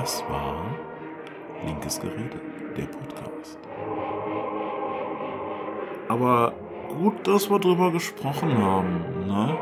[0.00, 0.64] Das war
[1.66, 2.40] Linkes Gerede,
[2.76, 3.58] der Podcast.
[6.08, 6.54] Aber
[6.88, 9.58] gut, dass wir drüber gesprochen haben, ne?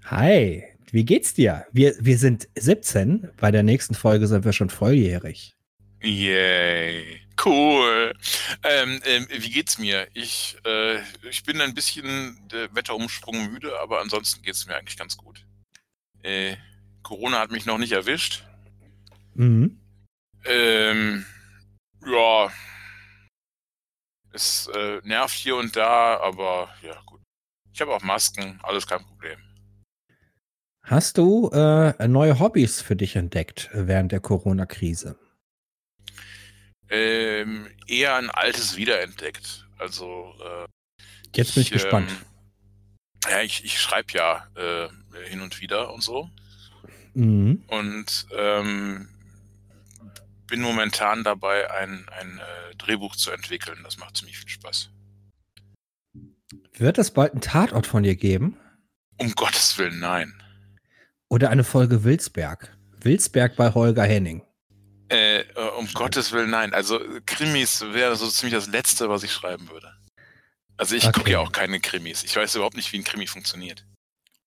[0.05, 0.63] Hi,
[0.93, 1.67] wie geht's dir?
[1.73, 5.57] Wir, wir sind 17, bei der nächsten Folge sind wir schon volljährig.
[6.01, 7.23] Yay.
[7.45, 8.15] Cool.
[8.63, 10.07] Ähm, ähm, wie geht's mir?
[10.15, 15.17] Ich, äh, ich bin ein bisschen äh, Wetterumsprung müde, aber ansonsten geht's mir eigentlich ganz
[15.17, 15.45] gut.
[16.23, 16.55] Äh,
[17.09, 18.45] Corona hat mich noch nicht erwischt.
[19.33, 19.81] Mhm.
[20.45, 21.25] Ähm,
[22.07, 22.53] ja.
[24.33, 27.23] Es äh, nervt hier und da, aber ja, gut.
[27.73, 29.39] Ich habe auch Masken, alles kein Problem.
[30.83, 35.19] Hast du äh, neue Hobbys für dich entdeckt während der Corona-Krise?
[36.91, 39.67] Ähm, eher ein altes wiederentdeckt.
[39.79, 40.67] Also, äh,
[41.35, 42.11] Jetzt bin ich Ich, gespannt.
[42.11, 44.89] ähm, ja, ich, ich schreibe ja äh,
[45.29, 46.29] hin und wieder und so.
[47.15, 47.65] Mhm.
[47.69, 49.09] Und ähm,
[50.47, 53.79] bin momentan dabei, ein, ein äh, Drehbuch zu entwickeln.
[53.85, 54.91] Das macht ziemlich viel Spaß.
[56.75, 58.57] Wird es bald einen Tatort von dir geben?
[59.19, 60.33] Um Gottes Willen, nein.
[61.29, 62.77] Oder eine Folge Wilsberg?
[63.01, 64.43] Wilsberg bei Holger Henning.
[65.11, 65.45] Äh, äh,
[65.79, 66.73] um Gottes Willen, nein.
[66.73, 69.93] Also Krimis wäre so ziemlich das Letzte, was ich schreiben würde.
[70.77, 71.33] Also ich gucke Okay.
[71.33, 72.23] ja auch keine Krimis.
[72.23, 73.85] Ich weiß überhaupt nicht, wie ein Krimi funktioniert.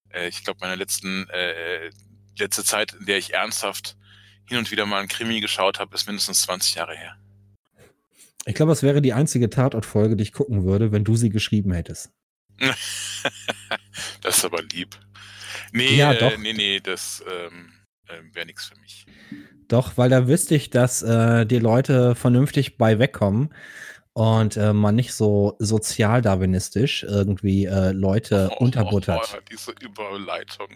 [0.10, 1.92] Äh, ich glaube, meine letzten äh,
[2.38, 3.98] letzte Zeit, in der ich ernsthaft
[4.46, 7.16] hin und wieder mal einen Krimi geschaut habe, ist mindestens 20 Jahre her.
[8.46, 11.74] Ich glaube, das wäre die einzige Tatortfolge, die ich gucken würde, wenn du sie geschrieben
[11.74, 12.12] hättest.
[14.22, 14.98] das ist aber lieb.
[15.72, 16.38] Nee, Ja, äh, doch.
[16.38, 17.72] nee, nee, das ähm,
[18.10, 19.06] ähm, wäre nichts für mich.
[19.68, 23.54] Doch, weil da wüsste ich, dass äh, die Leute vernünftig bei wegkommen
[24.14, 29.34] und äh, man nicht so sozialdarwinistisch irgendwie äh, Leute unterbuttert.
[29.36, 30.68] Oh, diese Überleitung.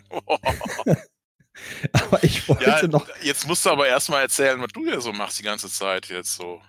[1.94, 5.14] Aber ich wollte ja, noch, jetzt musst du aber erstmal erzählen, was du hier so
[5.14, 6.62] machst die ganze Zeit jetzt so.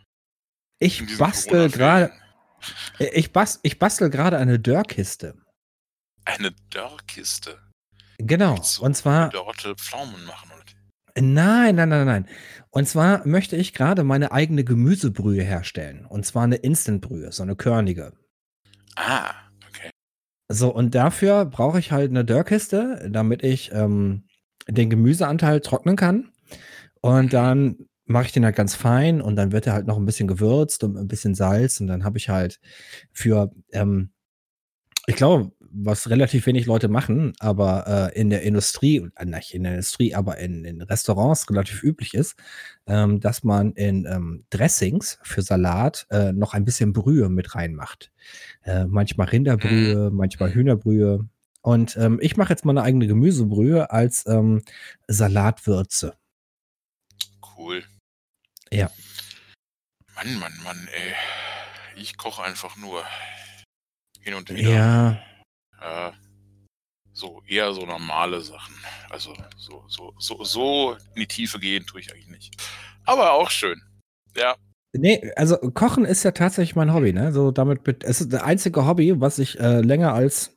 [0.79, 2.13] ich bastel gerade,
[2.99, 5.35] äh, ich, bas, ich bastel gerade eine Dörrkiste.
[6.25, 7.59] Eine Dörrkiste.
[8.19, 8.57] Genau.
[8.57, 10.51] Du Und zwar, Dörte Pflaumen machen.
[10.53, 10.63] Oder?
[11.21, 12.29] Nein, nein, nein, nein.
[12.71, 16.05] Und zwar möchte ich gerade meine eigene Gemüsebrühe herstellen.
[16.05, 18.13] Und zwar eine Instantbrühe, so eine körnige.
[18.97, 19.35] Ah,
[19.69, 19.91] okay.
[20.49, 24.27] So, und dafür brauche ich halt eine Dörrkiste, damit ich ähm,
[24.69, 26.31] den Gemüseanteil trocknen kann.
[27.01, 30.07] Und dann mache ich den halt ganz fein und dann wird er halt noch ein
[30.07, 31.81] bisschen gewürzt und ein bisschen Salz.
[31.81, 32.61] Und dann habe ich halt
[33.13, 34.11] für, ähm,
[35.07, 39.65] ich glaube, was relativ wenig Leute machen, aber äh, in der Industrie, äh, nicht in
[39.65, 42.37] der Industrie, aber in, in Restaurants relativ üblich ist,
[42.87, 48.11] ähm, dass man in ähm, Dressings für Salat äh, noch ein bisschen Brühe mit reinmacht.
[48.63, 51.29] Äh, manchmal Rinderbrühe, manchmal Hühnerbrühe.
[51.67, 54.63] Und ähm, ich mache jetzt mal eine eigene Gemüsebrühe als ähm,
[55.09, 56.17] Salatwürze.
[57.59, 57.83] Cool.
[58.71, 58.89] Ja.
[60.15, 61.13] Mann, Mann, Mann, ey.
[62.01, 63.03] Ich koche einfach nur
[64.21, 64.71] hin und wieder.
[64.71, 65.21] Ja,
[65.81, 66.13] Ja,
[67.13, 68.77] so eher so normale Sachen.
[69.11, 72.63] Also so, so, so, so in die Tiefe gehen tue ich eigentlich nicht.
[73.07, 73.83] Aber auch schön.
[74.37, 74.55] Ja.
[74.93, 77.33] Nee, also Kochen ist ja tatsächlich mein Hobby, ne?
[77.33, 80.56] So damit, es ist das einzige Hobby, was ich äh, länger als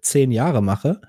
[0.00, 1.00] zehn Jahre mache.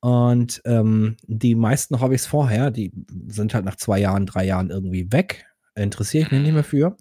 [0.00, 2.92] Und ähm, die meisten Hobbys vorher, die
[3.28, 5.46] sind halt nach zwei Jahren, drei Jahren irgendwie weg.
[5.74, 6.96] Interessiere ich mich nicht mehr für.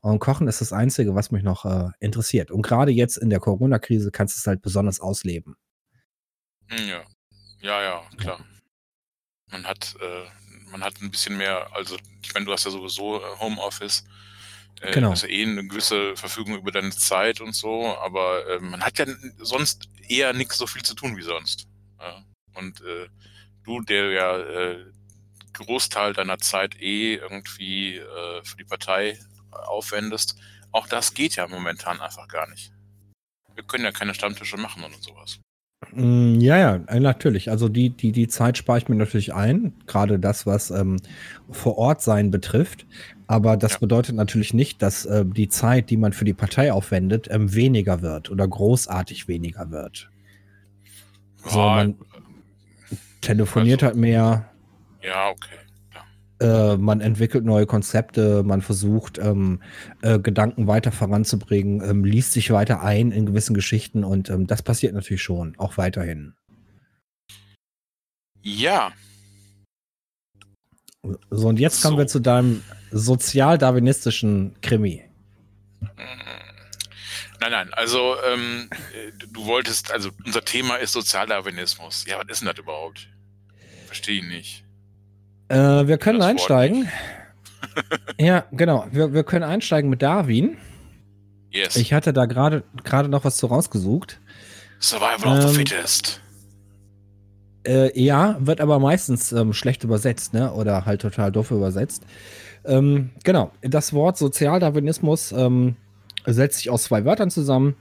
[0.00, 2.50] Und Kochen ist das Einzige, was mich noch äh, interessiert.
[2.50, 5.56] Und gerade jetzt in der Corona-Krise kannst du es halt besonders ausleben.
[6.68, 7.02] Hm, Ja.
[7.60, 8.44] Ja, ja, klar.
[9.52, 13.18] Man hat, äh, man hat ein bisschen mehr, also ich meine, du hast ja sowieso
[13.18, 14.04] äh, Homeoffice.
[14.82, 15.10] Äh, Genau.
[15.10, 18.98] Hast ja eh eine gewisse Verfügung über deine Zeit und so, aber äh, man hat
[18.98, 19.06] ja
[19.38, 21.68] sonst eher nix so viel zu tun wie sonst.
[22.00, 22.24] Ja.
[22.54, 23.08] Und äh,
[23.62, 24.84] du, der ja äh,
[25.52, 29.18] Großteil deiner Zeit eh irgendwie äh, für die Partei
[29.52, 30.36] aufwendest,
[30.72, 32.72] auch das geht ja momentan einfach gar nicht.
[33.54, 35.38] Wir können ja keine Stammtische machen und sowas.
[35.94, 37.50] Mm, Ja, ja, äh, natürlich.
[37.50, 40.96] Also die, die, die Zeit spare ich mir natürlich ein, gerade das, was ähm,
[41.50, 42.86] vor Ort sein betrifft.
[43.26, 43.78] Aber das Ja.
[43.78, 48.02] bedeutet natürlich nicht, dass äh, die Zeit, die man für die Partei aufwendet, ähm, weniger
[48.02, 50.10] wird oder großartig weniger wird.
[51.44, 51.94] So, Ja, man
[53.20, 54.48] telefoniert also- halt mehr.
[55.02, 55.56] Ja, okay.
[56.42, 59.62] Äh, man entwickelt neue Konzepte, man versucht, ähm,
[60.02, 64.62] äh, Gedanken weiter voranzubringen, ähm, liest sich weiter ein in gewissen Geschichten und ähm, das
[64.62, 66.34] passiert natürlich schon, auch weiterhin.
[68.42, 68.92] Ja.
[71.30, 71.98] So, und jetzt kommen So.
[71.98, 75.04] wir zu deinem sozial-darwinistischen Krimi.
[77.40, 82.04] Nein, nein, also ähm, äh, du wolltest, also unser Thema ist Sozialdarwinismus.
[82.06, 83.08] Ja, was ist denn das überhaupt?
[83.86, 84.61] Verstehe ich nicht.
[85.52, 86.88] Äh, wir können Das einsteigen.
[88.18, 88.86] ja, genau.
[88.90, 90.56] Wir, wir können einsteigen mit Darwin.
[91.50, 91.76] Yes.
[91.76, 92.64] Ich hatte da gerade
[93.08, 94.18] noch was zu rausgesucht.
[94.80, 96.20] Survival of the Ähm, fittest.
[97.66, 100.52] Äh, ja, wird aber meistens ähm, schlecht übersetzt, ne?
[100.52, 102.02] Oder halt total doof übersetzt.
[102.64, 103.52] Ähm, genau.
[103.60, 105.76] Das Wort Sozialdarwinismus ähm,
[106.24, 107.76] setzt sich aus zwei Wörtern zusammen.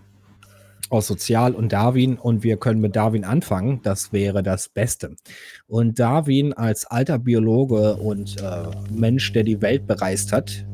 [0.91, 2.17] Aus Sozial und Darwin.
[2.17, 3.81] Und wir können mit Darwin anfangen.
[3.81, 5.15] Das wäre das Beste.
[5.67, 10.65] Und Darwin als alter Biologe und äh, Mensch, der die Welt bereist hat.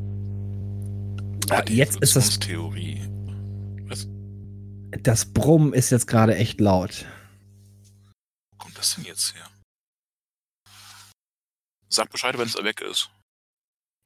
[1.50, 3.00] Ah, äh, jetzt ist das, Theorie.
[3.86, 4.08] Was
[5.02, 7.06] das Brummen ist jetzt gerade echt laut.
[8.50, 9.46] wo kommt das denn jetzt her?
[11.88, 13.10] Sag Bescheid, wenn es weg ist.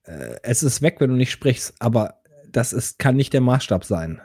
[0.04, 3.84] Äh, es ist weg, wenn du nicht sprichst, aber das ist, kann nicht der Maßstab
[3.84, 4.20] sein.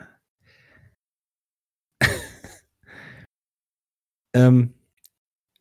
[4.38, 4.74] Ähm,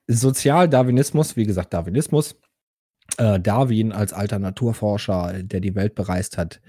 [0.07, 2.35] Sozialdarwinismus, wie gesagt, Darwinismus.
[3.17, 6.59] Äh, Darwin als alter Naturforscher, der die Welt bereist hat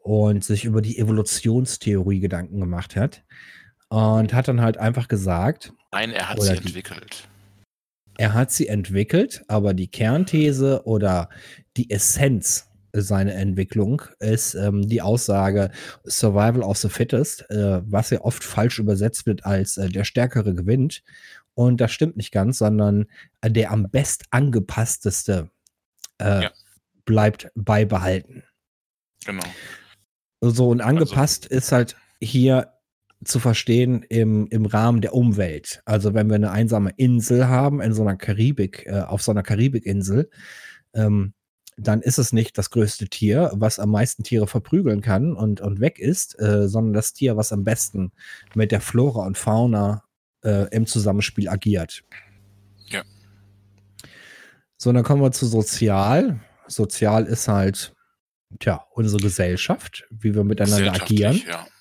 [0.00, 3.22] und sich über die Evolutionstheorie Gedanken gemacht hat.
[3.90, 7.28] Und hat dann halt einfach gesagt, Nein, er hat sie die- entwickelt.
[8.18, 11.28] er hat sie entwickelt, aber die Kernthese oder
[11.76, 15.70] die Essenz seiner Entwicklung ist ähm, die Aussage
[16.04, 20.54] Survival of the Fittest, äh, was ja oft falsch übersetzt wird als äh, der Stärkere
[20.54, 21.02] gewinnt.
[21.54, 23.06] Und das stimmt nicht ganz, sondern
[23.40, 25.50] äh, der am best angepassteste
[26.18, 26.50] äh, Ja.
[27.04, 28.42] bleibt beibehalten.
[29.24, 29.44] Genau.
[30.40, 32.72] So, und Also angepasst ist halt hier
[33.24, 35.80] zu verstehen im, im Rahmen der Umwelt.
[35.86, 39.42] Also wenn wir eine einsame Insel haben, in so einer Karibik, äh, auf so einer
[39.42, 40.28] Karibikinsel,
[40.92, 41.32] ähm,
[41.76, 45.80] dann ist es nicht das größte Tier, was am meisten Tiere verprügeln kann und, und
[45.80, 48.12] weg ist, äh, sondern das Tier, was am besten
[48.54, 50.04] mit der Flora und Fauna
[50.44, 52.04] äh, im Zusammenspiel agiert.
[52.88, 53.02] Ja.
[54.76, 56.40] So, dann kommen wir zu sozial.
[56.66, 57.94] Sozial ist halt,
[58.60, 61.34] tja, unsere Gesellschaft, wie wir miteinander agieren.
[61.34, 61.72] Gesellschaftlich,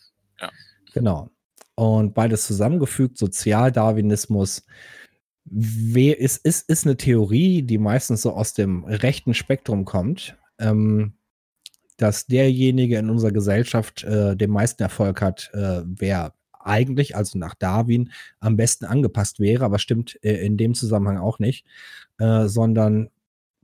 [0.41, 0.49] Ja.
[0.93, 1.29] Genau.
[1.75, 4.63] Und beides zusammengefügt, Sozialdarwinismus,
[5.45, 11.13] wer ist, ist, ist eine Theorie, die meistens so aus dem rechten Spektrum kommt, ähm,
[11.97, 16.33] dass derjenige in unserer Gesellschaft äh, den meisten Erfolg hat, äh, wer
[16.65, 21.39] eigentlich, also nach Darwin, am besten angepasst wäre, aber stimmt äh, in dem Zusammenhang auch
[21.39, 21.65] nicht,
[22.19, 23.09] äh, sondern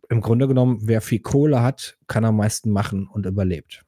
[0.10, 3.84] im Grunde genommen, wer viel Kohle hat, kann am meisten machen und überlebt.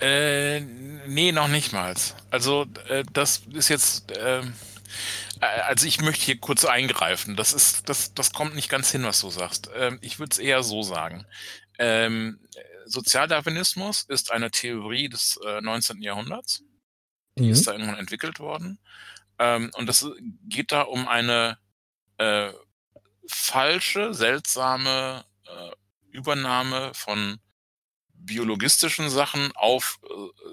[0.00, 0.60] Äh,
[1.06, 1.94] nee, noch nicht mal.
[2.30, 4.52] Also, äh, das ist jetzt, ähm,
[5.40, 7.36] äh, also ich möchte hier kurz eingreifen.
[7.36, 9.70] Das ist, das, das kommt nicht ganz hin, was du sagst.
[9.74, 11.24] Ähm, ich würde es eher so sagen.
[11.78, 12.40] Ähm,
[12.86, 16.02] Sozialdarwinismus ist eine Theorie des äh, 19.
[16.02, 16.62] Jahrhunderts.
[17.38, 17.50] Die Mhm.
[17.50, 18.78] ist da irgendwann entwickelt worden.
[19.38, 20.06] Ähm, und das
[20.48, 21.58] geht da um eine
[22.18, 22.52] äh,
[23.28, 25.72] falsche, seltsame äh,
[26.10, 27.40] Übernahme von
[28.14, 30.08] biologistischen Sachen auf äh,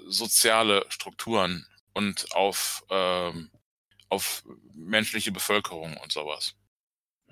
[0.08, 3.50] soziale Strukturen und auf, ähm,
[4.10, 6.56] auf menschliche Bevölkerung und sowas.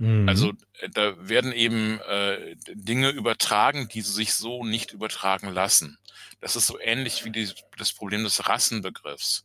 [0.02, 0.28] Mhm.
[0.28, 5.96] Also äh, da werden eben äh, Dinge übertragen, die sich so nicht übertragen lassen.
[6.40, 9.44] Das ist so ähnlich wie die, das Problem des Rassenbegriffs.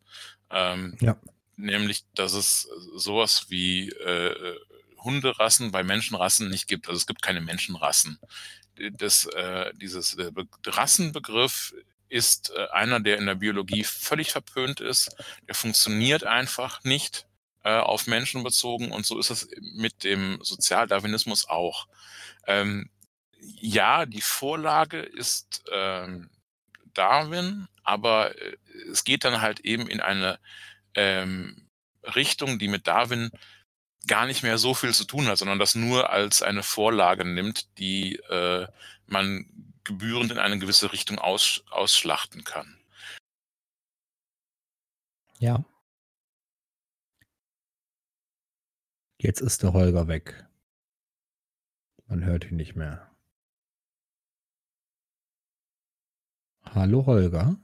[0.49, 1.15] Ähm, Ja.
[1.57, 4.55] Nämlich, dass es sowas wie äh,
[4.97, 6.87] Hunderassen bei Menschenrassen nicht gibt.
[6.87, 8.19] Also es gibt keine Menschenrassen.
[8.93, 11.73] Das, äh, dieses äh, Be Rassenbegriff
[12.09, 15.15] ist äh, einer, der in der Biologie völlig verpönt ist.
[15.47, 17.26] Der funktioniert einfach nicht
[17.67, 21.87] äh, auf Menschen bezogen und so ist es mit dem Sozialdarwinismus auch.
[22.45, 22.89] Ähm,
[23.41, 26.29] ja, die Vorlage ist ähm,
[26.93, 28.55] Darwin, aber äh,
[28.89, 30.39] es geht dann halt eben in eine
[30.95, 31.67] ähm,
[32.15, 33.31] Richtung, die mit Darwin
[34.07, 37.77] gar nicht mehr so viel zu tun hat, sondern das nur als eine Vorlage nimmt,
[37.79, 38.65] die äh,
[39.07, 39.45] man
[39.83, 42.79] gebührend in eine gewisse Richtung aus, ausschlachten kann.
[45.39, 45.65] Ja.
[49.19, 50.45] Jetzt ist der Holger weg.
[52.05, 53.09] Man hört ihn nicht mehr.
[56.63, 57.57] Hallo Holger.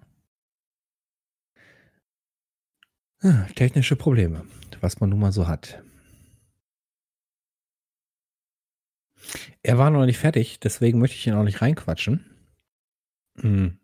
[3.21, 4.45] Ah, technische Probleme,
[4.81, 5.83] was man nun mal so hat.
[9.61, 12.25] Er war noch nicht fertig, deswegen möchte ich ihn auch nicht reinquatschen.
[13.39, 13.79] Hm,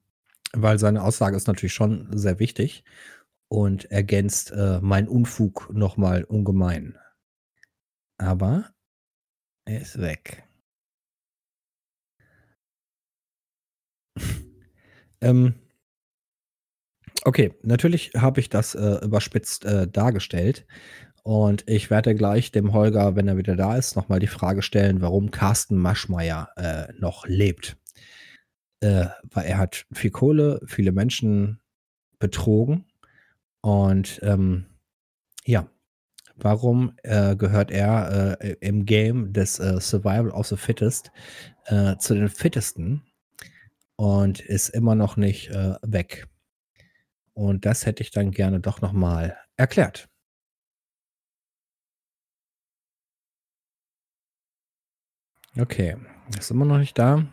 [0.54, 2.84] weil seine Aussage ist natürlich schon sehr wichtig
[3.48, 6.98] und ergänzt äh, mein Unfug nochmal ungemein.
[8.20, 8.70] Aber
[9.66, 10.44] er ist weg.
[15.22, 15.56] ähm,
[17.24, 20.68] okay, natürlich habe ich das äh, überspitzt äh, dargestellt.
[21.24, 25.02] Und ich werde gleich dem Holger, wenn er wieder da ist, nochmal die Frage stellen,
[25.02, 27.78] warum Carsten Maschmeyer äh, noch lebt.
[28.82, 31.62] Äh, weil er hat viel Kohle, viele Menschen
[32.20, 32.86] betrogen.
[33.62, 34.66] Und ähm,
[35.46, 35.70] ja,
[36.44, 41.12] warum äh, gehört er äh, im Game des äh, Survival of the Fittest
[41.66, 43.04] äh, zu den Fittesten
[43.96, 46.28] und ist immer noch nicht äh, weg?
[47.34, 50.10] Und das hätte ich dann gerne doch nochmal erklärt.
[55.58, 55.98] Okay,
[56.38, 57.26] ist immer noch nicht da.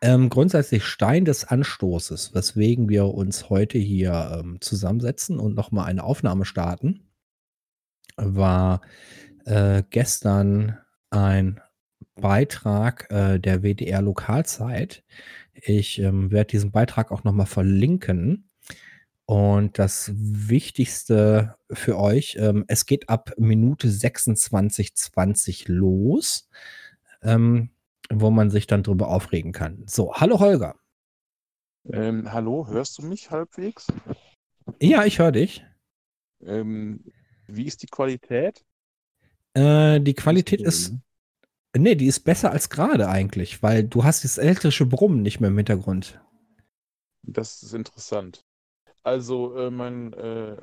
[0.00, 6.04] Ähm, grundsätzlich Stein des Anstoßes, weswegen wir uns heute hier ähm, zusammensetzen und nochmal eine
[6.04, 7.05] Aufnahme starten,
[8.16, 8.80] war
[9.44, 10.78] äh, gestern
[11.10, 11.60] ein
[12.14, 15.04] Beitrag äh, der WDR Lokalzeit.
[15.54, 18.50] Ich ähm, werde diesen Beitrag auch nochmal verlinken.
[19.28, 26.48] Und das Wichtigste für euch, ähm, es geht ab Minute 26,20 los
[27.22, 27.70] ähm,
[28.10, 29.82] wo man sich dann drüber aufregen kann.
[29.86, 30.76] So, hallo Holger.
[31.92, 33.86] Ähm, hallo, hörst du mich halbwegs?
[34.80, 35.64] Ja, ich höre dich.
[36.42, 37.04] Ähm,
[37.48, 38.64] wie ist die Qualität?
[39.54, 40.94] Äh, die Qualität ist.
[41.76, 45.50] Nee, die ist besser als gerade eigentlich, weil du hast das elektrische Brummen nicht mehr
[45.50, 46.20] im Hintergrund.
[47.22, 48.42] Das ist interessant.
[49.04, 50.56] Also, äh, mein äh,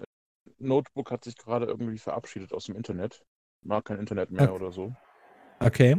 [0.60, 3.24] Notebook hat sich gerade irgendwie verabschiedet aus dem Internet.
[3.64, 4.54] Mag kein Internet mehr Okay.
[4.54, 4.96] oder so.
[5.62, 5.96] Okay.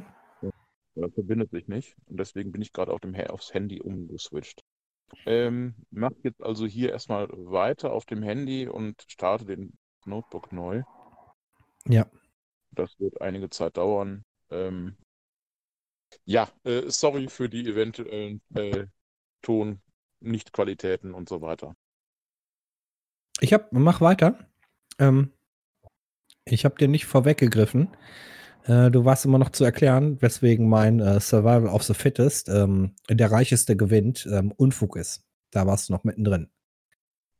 [0.96, 1.96] Oder verbindet sich nicht.
[2.06, 4.62] Und deswegen bin ich gerade auf dem, aufs Handy umgeswitcht.
[5.26, 10.82] Ähm, mach jetzt also hier erstmal weiter auf dem Handy und starte den Notebook neu.
[11.86, 12.06] Ja.
[12.70, 14.24] Das wird einige Zeit dauern.
[14.50, 14.96] Ähm,
[16.24, 18.86] ja, äh, sorry für die eventuellen äh,
[19.42, 21.74] Ton-Nicht-Qualitäten und so weiter.
[23.40, 24.38] Ich hab, mach weiter.
[24.98, 25.32] Ähm,
[26.44, 27.96] ich habe dir nicht vorweggegriffen.
[28.64, 32.94] Äh, du warst immer noch zu erklären, weswegen mein äh, Survival of the Fittest, ähm,
[33.10, 35.24] der Reicheste gewinnt, ähm, Unfug ist.
[35.50, 36.50] Da warst du noch mittendrin.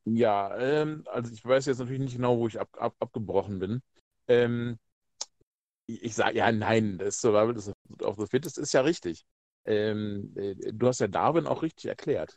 [0.05, 3.83] Ja, ähm, also ich weiß jetzt natürlich nicht genau, wo ich ab, ab, abgebrochen bin.
[4.29, 4.79] Ähm,
[5.87, 7.57] ich sage, ja, nein, das Survival
[8.03, 9.25] of the Fittest ist ja richtig.
[9.67, 12.37] Ähm, äh, du hast ja Darwin auch richtig erklärt.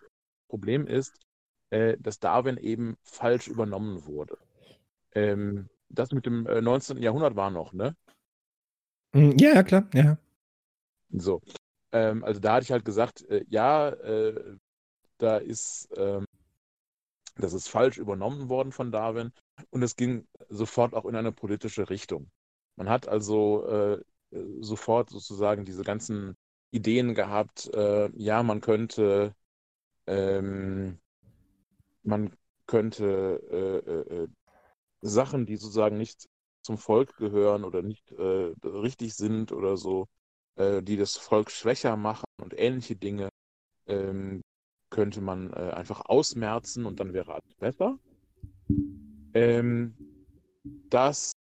[0.50, 1.20] Problem ist,
[1.70, 4.38] äh, dass Darwin eben falsch übernommen wurde.
[5.14, 7.02] Ähm, das mit dem äh, 19.
[7.02, 7.96] Jahrhundert war noch, ne?
[9.14, 9.90] Ja, ja, klar.
[9.94, 10.18] Ja.
[11.10, 11.42] So.
[11.92, 14.58] Ähm, also da hatte ich halt gesagt, äh, ja, äh,
[15.18, 16.26] da ist, ähm,
[17.40, 19.32] das ist falsch übernommen worden von Darwin
[19.70, 22.30] und es ging sofort auch in eine politische Richtung.
[22.76, 24.04] Man hat also äh,
[24.60, 26.36] sofort sozusagen diese ganzen
[26.72, 29.34] Ideen gehabt, äh, ja, man könnte,
[30.08, 31.00] ähm,
[32.04, 34.28] man könnte äh, äh, äh,
[35.02, 36.28] Sachen, die sozusagen nicht
[36.62, 40.08] zum Volk gehören oder nicht äh, richtig sind oder so,
[40.60, 43.30] die das Volk schwächer machen und ähnliche Dinge,
[43.86, 44.42] ähm,
[44.90, 47.98] könnte man äh, einfach ausmerzen und dann wäre alles besser.
[49.34, 49.94] Ähm,
[50.90, 51.34] das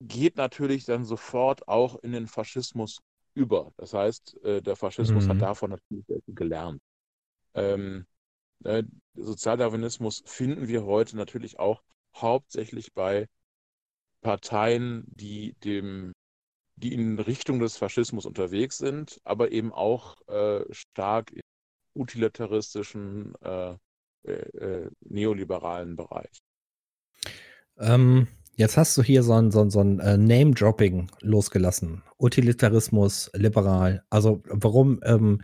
[0.00, 3.00] geht natürlich dann sofort auch in den Faschismus
[3.34, 3.72] über.
[3.76, 5.30] Das heißt, äh, der Faschismus Mhm.
[5.30, 6.80] hat davon natürlich gelernt.
[7.54, 8.06] Ähm,
[8.64, 11.82] äh, Sozialdarwinismus finden wir heute natürlich auch
[12.16, 13.26] hauptsächlich bei
[14.22, 16.12] Parteien, die dem,
[16.76, 21.40] die in Richtung des Faschismus unterwegs sind, aber eben auch äh, stark im
[21.98, 23.74] utilitaristischen, äh,
[24.24, 26.42] äh, äh, neoliberalen Bereich.
[27.78, 28.26] Ähm,
[28.56, 32.02] jetzt hast du hier so ein, so ein, so ein äh, Name-Dropping losgelassen.
[32.18, 34.04] Utilitarismus, liberal.
[34.10, 35.42] Also warum ähm,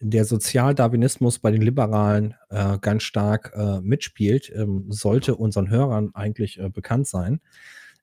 [0.00, 6.58] der Sozialdarwinismus bei den Liberalen äh, ganz stark äh, mitspielt, ähm, sollte unseren Hörern eigentlich
[6.58, 7.40] äh, bekannt sein.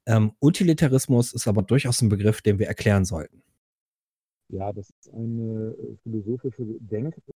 [0.05, 3.43] Ähm, Utilitarismus ist aber durchaus ein Begriff, den wir erklären sollten.
[4.48, 7.36] Ja, das ist eine äh, philosophische Denkrichtung,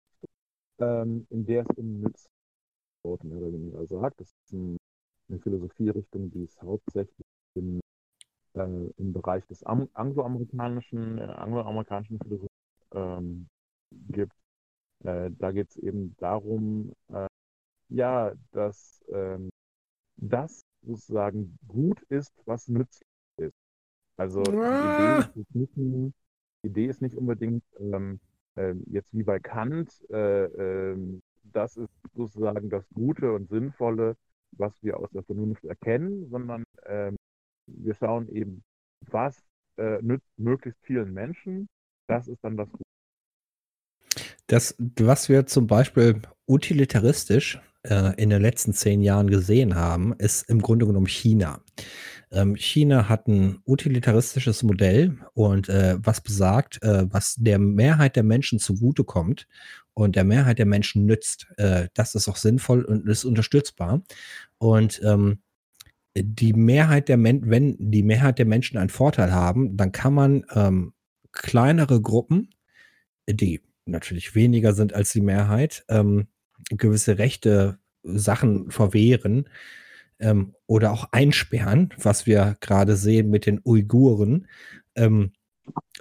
[0.80, 4.20] ähm, in der es um Nützlichkeit mehr oder weniger sagt.
[4.20, 4.78] Das ist ein,
[5.30, 7.26] eine Philosophierichtung, die es hauptsächlich
[7.56, 7.80] im,
[8.54, 12.48] äh, im Bereich des Am angloamerikanischen, äh, angloamerikanischen Philosophie
[12.94, 13.48] ähm,
[14.10, 14.34] gibt.
[15.04, 17.28] Äh, da geht es eben darum, äh,
[17.90, 19.50] ja, dass ähm,
[20.18, 23.56] das sozusagen gut ist, was nützlich ist.
[24.18, 25.78] Also die Idee ist es nicht
[26.64, 28.33] Idee ist nicht unbedingt ähm, äh,
[28.88, 34.16] jetzt wie bei Kant, äh, ähm, das ist sozusagen das Gute und Sinnvolle,
[34.52, 37.16] was wir aus der Vernunft erkennen, sondern ähm,
[37.68, 38.64] wir schauen eben,
[39.10, 39.38] was
[39.78, 41.68] äh, nützt möglichst vielen Menschen.
[42.08, 42.84] Das ist dann das Gute.
[44.48, 50.50] Das, was wir zum Beispiel utilitaristisch äh, in den letzten zehn Jahren gesehen haben, ist
[50.50, 51.62] im Grunde genommen China.
[52.34, 58.24] Ähm, China hat ein utilitaristisches Modell und äh, was besagt, äh, was der Mehrheit der
[58.24, 59.48] Menschen zugutekommt
[59.94, 61.48] und der Mehrheit der Menschen nützt.
[61.58, 64.02] Äh, das ist auch sinnvoll und ist unterstützbar.
[64.58, 65.40] Und ähm,
[66.16, 70.46] die Mehrheit der Men wenn die Mehrheit der Menschen einen Vorteil haben, dann kann man
[70.54, 70.94] ähm,
[71.32, 72.50] kleinere Gruppen,
[73.30, 76.28] die natürlich weniger sind als die Mehrheit, ähm,
[76.70, 79.48] gewisse Rechte, Sachen verwehren
[80.20, 84.48] ähm, oder auch einsperren, was wir gerade sehen mit den Uiguren.
[84.96, 85.34] Ähm,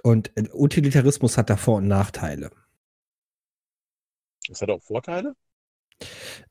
[0.03, 2.51] und äh, Utilitarismus hat da Vor- und Nachteile.
[4.49, 5.35] Es hat auch Vorteile?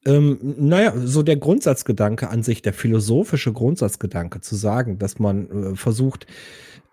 [0.07, 5.77] Ähm, naja, so der Grundsatzgedanke an sich, der philosophische Grundsatzgedanke, zu sagen, dass man äh,
[5.77, 6.27] versucht,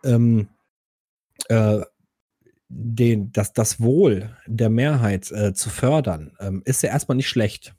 [0.03, 0.49] ähm,
[1.47, 1.81] äh,
[2.67, 7.75] den, das, das Wohl der Mehrheit äh, zu fördern, ähm, ist ja erstmal nicht schlecht.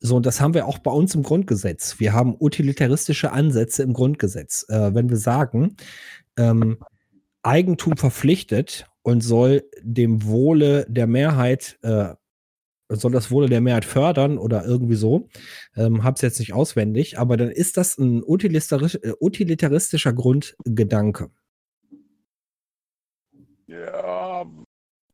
[0.00, 1.98] So, und das haben wir auch bei uns im Grundgesetz.
[1.98, 4.66] Wir haben utilitaristische Ansätze im Grundgesetz.
[4.68, 5.76] Äh, wenn wir sagen,
[6.36, 6.78] ähm,
[7.42, 12.14] Eigentum verpflichtet und soll dem Wohle der Mehrheit äh,
[12.88, 15.28] soll das Wohle der Mehrheit fördern oder irgendwie so.
[15.76, 21.30] Ähm, Habe es jetzt nicht auswendig, aber dann ist das ein utilitarisch, äh, utilitaristischer Grundgedanke.
[23.66, 24.44] Ja,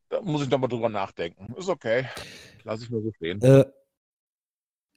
[0.09, 1.55] da muss ich nochmal drüber nachdenken.
[1.57, 2.07] Ist okay.
[2.65, 3.41] Lass ich mal so stehen.
[3.43, 3.65] Äh,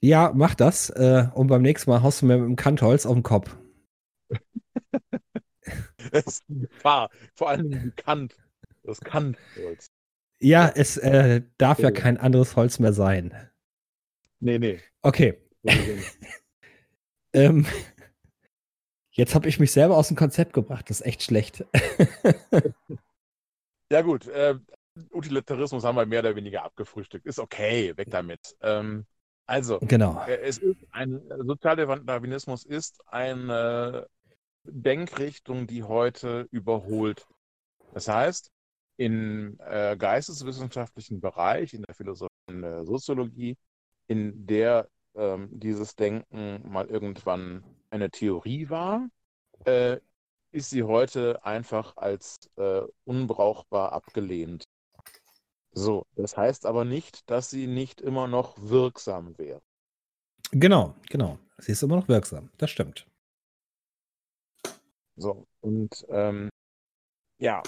[0.04, 0.90] ja, mach das.
[0.90, 3.56] Äh, und beim nächsten Mal haust du mir mit dem Kantholz auf den Kopf.
[6.12, 7.10] das ist eine Gefahr.
[7.34, 8.36] Vor allem bekannt.
[8.82, 9.86] Das Kantholz.
[10.40, 13.34] Ja, es äh, darf ja kein anderes Holz mehr sein.
[14.40, 14.78] Nee, nee.
[15.00, 15.40] Okay.
[17.32, 17.64] ähm,
[19.12, 20.90] jetzt habe ich mich selber aus dem Konzept gebracht.
[20.90, 21.64] Das ist echt schlecht.
[23.90, 24.28] ja, gut.
[24.28, 24.56] Äh,
[25.12, 27.24] Utilitarismus haben wir mehr oder weniger abgefrühstückt.
[27.24, 28.54] Ist okay, weg damit.
[28.60, 29.06] Ähm,
[29.46, 30.24] also, genau.
[30.26, 34.06] Äh, es ist ein Sozialdarwinismus ist eine
[34.64, 37.26] Denkrichtung, die heute überholt.
[37.92, 38.50] Das heißt,
[38.96, 43.56] im äh, geisteswissenschaftlichen Bereich, in der Philosophie, in der Soziologie,
[44.06, 49.08] in der ähm, dieses Denken mal irgendwann eine Theorie war,
[49.64, 49.98] äh,
[50.52, 54.64] ist sie heute einfach als äh, unbrauchbar abgelehnt.
[55.76, 59.60] So, das heißt aber nicht, dass sie nicht immer noch wirksam wäre.
[60.52, 61.38] Genau, genau.
[61.58, 62.50] Sie ist immer noch wirksam.
[62.58, 63.06] Das stimmt.
[65.16, 66.48] So, und ähm,
[67.38, 67.62] ja,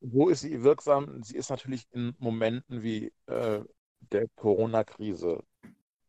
[0.00, 1.22] wo ist sie wirksam?
[1.22, 3.62] Sie ist natürlich in Momenten wie äh,
[4.12, 5.42] der Corona-Krise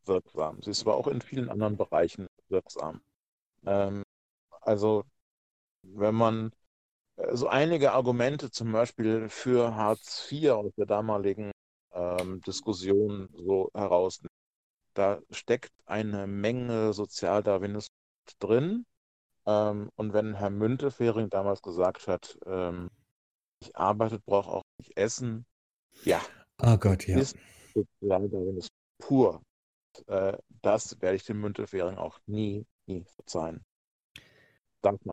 [0.06, 0.62] wirksam.
[0.62, 3.02] Sie ist aber auch in vielen anderen Bereichen wirksam.
[3.66, 4.04] Ähm,
[4.62, 5.04] also,
[5.84, 6.52] wenn man
[7.32, 11.52] so einige Argumente zum Beispiel für Hartz IV aus der damaligen
[11.94, 14.32] ähm, Diskussion so herausnimmt,
[14.94, 17.88] da steckt eine Menge Sozialdarwinismus
[18.40, 18.86] drin.
[19.46, 22.90] Ähm, und wenn Herr Müntefering damals gesagt hat, ähm,
[23.62, 25.46] nicht arbeitet, braucht auch nicht essen.
[26.04, 26.22] Ja.
[26.62, 27.18] Oh Gott, ja.
[27.18, 27.36] Ist
[27.74, 28.68] Sozialdarwinismus
[29.00, 29.42] pur.
[30.08, 33.64] Äh, das werde ich dem Müntefering auch nie, nie verzeihen.
[34.82, 35.10] Danke.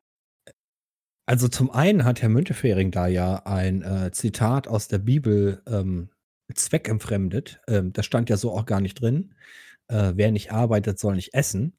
[1.25, 6.09] Also zum einen hat Herr Müntefering da ja ein äh, Zitat aus der Bibel ähm,
[6.53, 7.61] zweckentfremdet.
[7.67, 9.33] Ähm, das stand ja so auch gar nicht drin.
[9.87, 11.77] Äh, wer nicht arbeitet, soll nicht essen.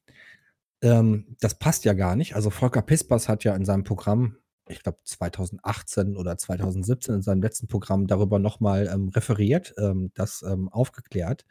[0.81, 2.35] Ähm, das passt ja gar nicht.
[2.35, 4.37] Also Volker Pispers hat ja in seinem Programm
[4.69, 10.43] ich glaube 2018 oder 2017 in seinem letzten Programm darüber nochmal ähm, referiert, ähm, das
[10.43, 11.45] ähm, aufgeklärt.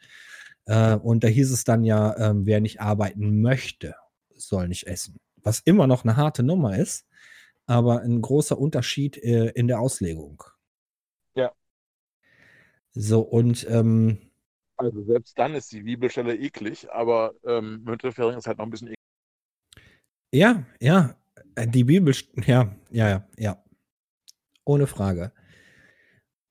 [0.65, 3.95] Äh, und da hieß es dann ja, ähm, wer nicht arbeiten möchte,
[4.35, 5.17] soll nicht essen.
[5.43, 7.06] Was immer noch eine harte Nummer ist,
[7.67, 10.43] aber ein großer Unterschied äh, in der Auslegung.
[11.35, 11.51] Ja.
[12.93, 14.31] So, und ähm,
[14.77, 18.87] also selbst dann ist die Bibelstelle eklig, aber ähm, Müntefering ist halt noch ein bisschen
[18.87, 18.97] eklig.
[20.33, 21.15] Ja, ja,
[21.65, 22.13] die Bibel,
[22.45, 23.63] ja, ja, ja, ja.
[24.65, 25.31] Ohne Frage.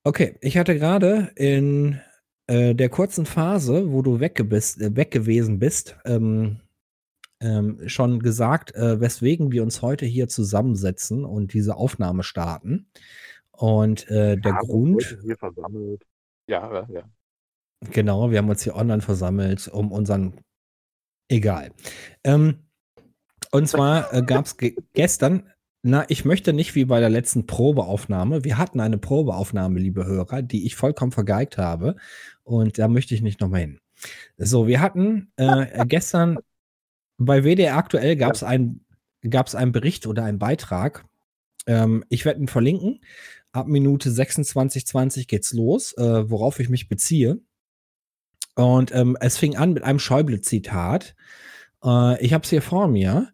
[0.05, 2.01] Okay, ich hatte gerade in
[2.47, 6.61] äh, der kurzen Phase, wo du weg, bist, äh, weg gewesen bist, ähm,
[7.41, 12.87] ähm, schon gesagt, äh, weswegen wir uns heute hier zusammensetzen und diese Aufnahme starten.
[13.51, 15.19] Und äh, der Grund.
[15.23, 16.03] Hier versammelt.
[16.47, 17.03] Ja, ja.
[17.91, 20.41] Genau, wir haben uns hier online versammelt, um unseren.
[21.29, 21.73] Egal.
[22.25, 22.67] Ähm,
[23.51, 25.51] und zwar äh, gab es ge gestern
[25.83, 28.45] Na, ich möchte nicht wie bei der letzten Probeaufnahme.
[28.45, 31.97] Wir hatten eine Probeaufnahme, liebe Hörer, die ich vollkommen vergeigt habe.
[32.45, 33.81] Und da möchte ich nicht nochmal hin.
[34.37, 36.39] So, wir hatten äh, gestern
[37.19, 38.81] bei WDR aktuell gab es ein,
[39.23, 41.05] einen Bericht oder einen Beitrag.
[41.67, 43.01] Ähm, ich werde ihn verlinken.
[43.53, 47.41] Ab Minute 26:20 geht's los, äh, worauf ich mich beziehe.
[48.55, 51.15] Und ähm, es fing an mit einem Schäuble-Zitat.
[51.85, 53.33] Äh, ich habe es hier vor mir.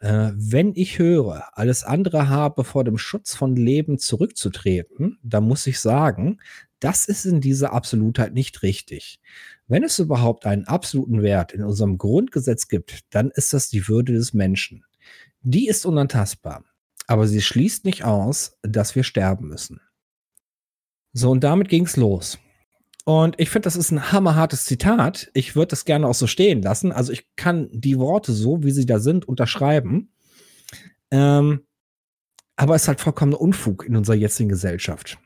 [0.00, 5.66] Äh, wenn ich höre, alles andere habe vor dem Schutz von Leben zurückzutreten, dann muss
[5.66, 6.38] ich sagen,
[6.80, 9.20] das ist in dieser Absolutheit nicht richtig.
[9.68, 14.12] Wenn es überhaupt einen absoluten Wert in unserem Grundgesetz gibt, dann ist das die Würde
[14.12, 14.84] des Menschen.
[15.42, 16.64] Die ist unantastbar,
[17.06, 19.80] aber sie schließt nicht aus, dass wir sterben müssen.
[21.12, 22.38] So, und damit ging's los.
[23.04, 25.30] Und ich finde, das ist ein hammerhartes Zitat.
[25.34, 26.92] Ich würde das gerne auch so stehen lassen.
[26.92, 30.12] Also ich kann die Worte so, wie sie da sind, unterschreiben.
[31.10, 31.66] Ähm,
[32.56, 35.18] aber es ist halt vollkommen Unfug in unserer jetzigen Gesellschaft.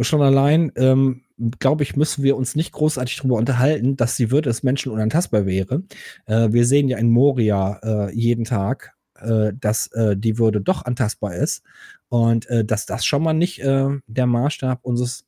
[0.00, 1.22] Schon allein, ähm,
[1.60, 5.46] glaube ich, müssen wir uns nicht großartig darüber unterhalten, dass die Würde des Menschen unantastbar
[5.46, 5.84] wäre.
[6.26, 10.84] Äh, wir sehen ja in Moria äh, jeden Tag, äh, dass äh, die Würde doch
[10.84, 11.62] antastbar ist
[12.08, 15.24] und äh, dass das schon mal nicht äh, der Maßstab unseres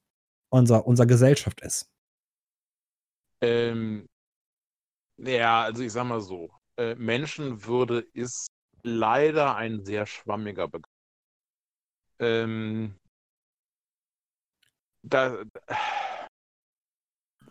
[0.49, 1.91] unser, unserer Gesellschaft ist?
[3.41, 4.09] Ähm,
[5.19, 8.49] ja, also ich sag mal so, Menschenwürde ist
[8.83, 10.93] leider ein sehr schwammiger Begriff.
[12.19, 12.95] Ähm,
[15.07, 15.45] da,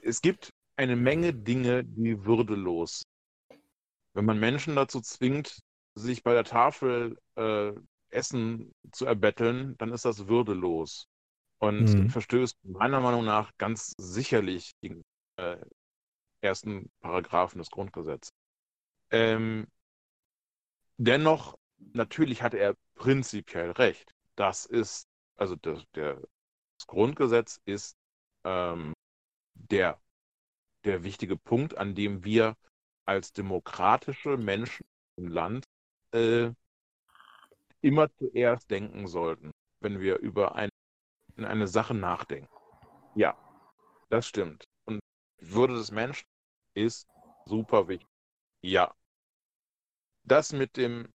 [0.02, 3.04] es gibt eine Menge Dinge, die würdelos.
[4.14, 5.60] Wenn man Menschen dazu zwingt,
[5.96, 7.72] sich bei der Tafel äh,
[8.10, 11.08] Essen zu erbetteln, dann ist das würdelos
[11.60, 12.10] und mhm.
[12.10, 15.04] verstößt meiner Meinung nach ganz sicherlich gegen
[15.38, 15.58] äh,
[16.42, 18.32] ersten Paragraphen des Grundgesetzes.
[19.12, 19.68] Ähm,
[20.98, 24.12] dennoch, natürlich hatte er prinzipiell recht.
[24.36, 26.22] Das ist, also der, der
[26.86, 27.98] das Grundgesetz ist
[28.44, 28.94] ähm,
[29.56, 30.00] der,
[30.84, 32.56] der wichtige Punkt, an dem wir
[33.06, 34.86] als demokratische Menschen
[35.18, 35.66] im Land
[36.12, 36.52] äh,
[37.82, 40.70] immer zuerst denken sollten, wenn wir über ein
[41.38, 42.48] in eine Sache nachdenken.
[43.16, 43.36] Ja,
[44.10, 44.64] das stimmt.
[44.86, 45.00] Und
[45.40, 46.26] Würde des Menschen
[46.76, 47.10] ist
[47.46, 48.08] super wichtig.
[48.62, 48.96] Ja.
[50.24, 51.12] Das mit dem,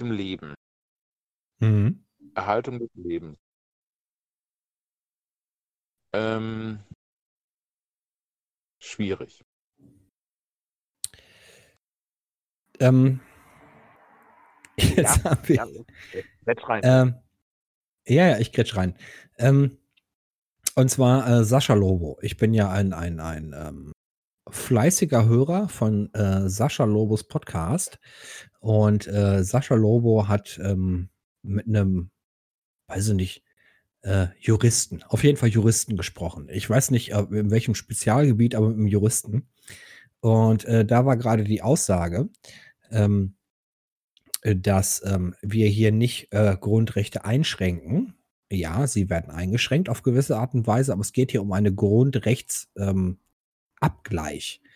[0.00, 0.54] dem Leben.
[1.60, 2.04] Mhm.
[2.34, 3.38] Erhaltung des Lebens.
[6.14, 6.78] Ähm,
[8.78, 9.44] schwierig.
[12.78, 13.20] Ähm,
[14.78, 15.56] jetzt ja, haben wir.
[15.56, 16.80] Ja, rein.
[16.84, 17.14] Ähm,
[18.06, 18.96] ja, ja, ich grätsch rein.
[19.38, 19.76] Ähm,
[20.76, 22.18] und zwar äh, Sascha Lobo.
[22.22, 23.92] Ich bin ja ein, ein, ein ähm,
[24.48, 27.98] fleißiger Hörer von äh, Sascha Lobos Podcast.
[28.60, 31.10] Und äh, Sascha Lobo hat ähm,
[31.42, 32.12] mit einem,
[32.86, 33.44] weiß ich nicht,
[34.04, 36.48] äh, Juristen, auf jeden Fall Juristen gesprochen.
[36.50, 39.48] Ich weiß nicht, in welchem Spezialgebiet, aber mit einem Juristen.
[40.20, 42.28] Und äh, da war gerade die Aussage,
[42.90, 43.34] ähm,
[44.42, 48.14] äh, dass ähm, wir hier nicht äh, Grundrechte einschränken.
[48.50, 51.74] Ja, sie werden eingeschränkt auf gewisse Art und Weise, aber es geht hier um eine
[51.74, 54.60] Grundrechtsabgleich.
[54.62, 54.68] Ähm,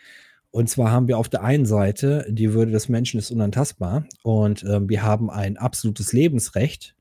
[0.50, 4.64] und zwar haben wir auf der einen Seite, die Würde des Menschen ist unantastbar und
[4.64, 6.96] äh, wir haben ein absolutes Lebensrecht.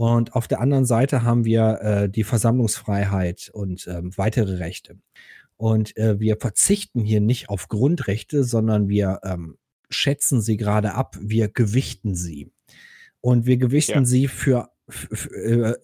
[0.00, 4.98] Und auf der anderen Seite haben wir äh, die Versammlungsfreiheit und ähm, weitere Rechte.
[5.58, 9.58] Und äh, wir verzichten hier nicht auf Grundrechte, sondern wir ähm,
[9.90, 12.50] schätzen sie gerade ab, wir gewichten sie.
[13.20, 14.04] Und wir gewichten ja.
[14.06, 15.34] sie für, für,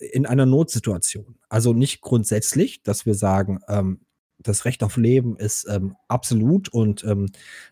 [0.00, 1.36] äh, in einer Notsituation.
[1.50, 4.00] Also nicht grundsätzlich, dass wir sagen, ähm,
[4.38, 7.26] das Recht auf Leben ist ähm, absolut und ähm,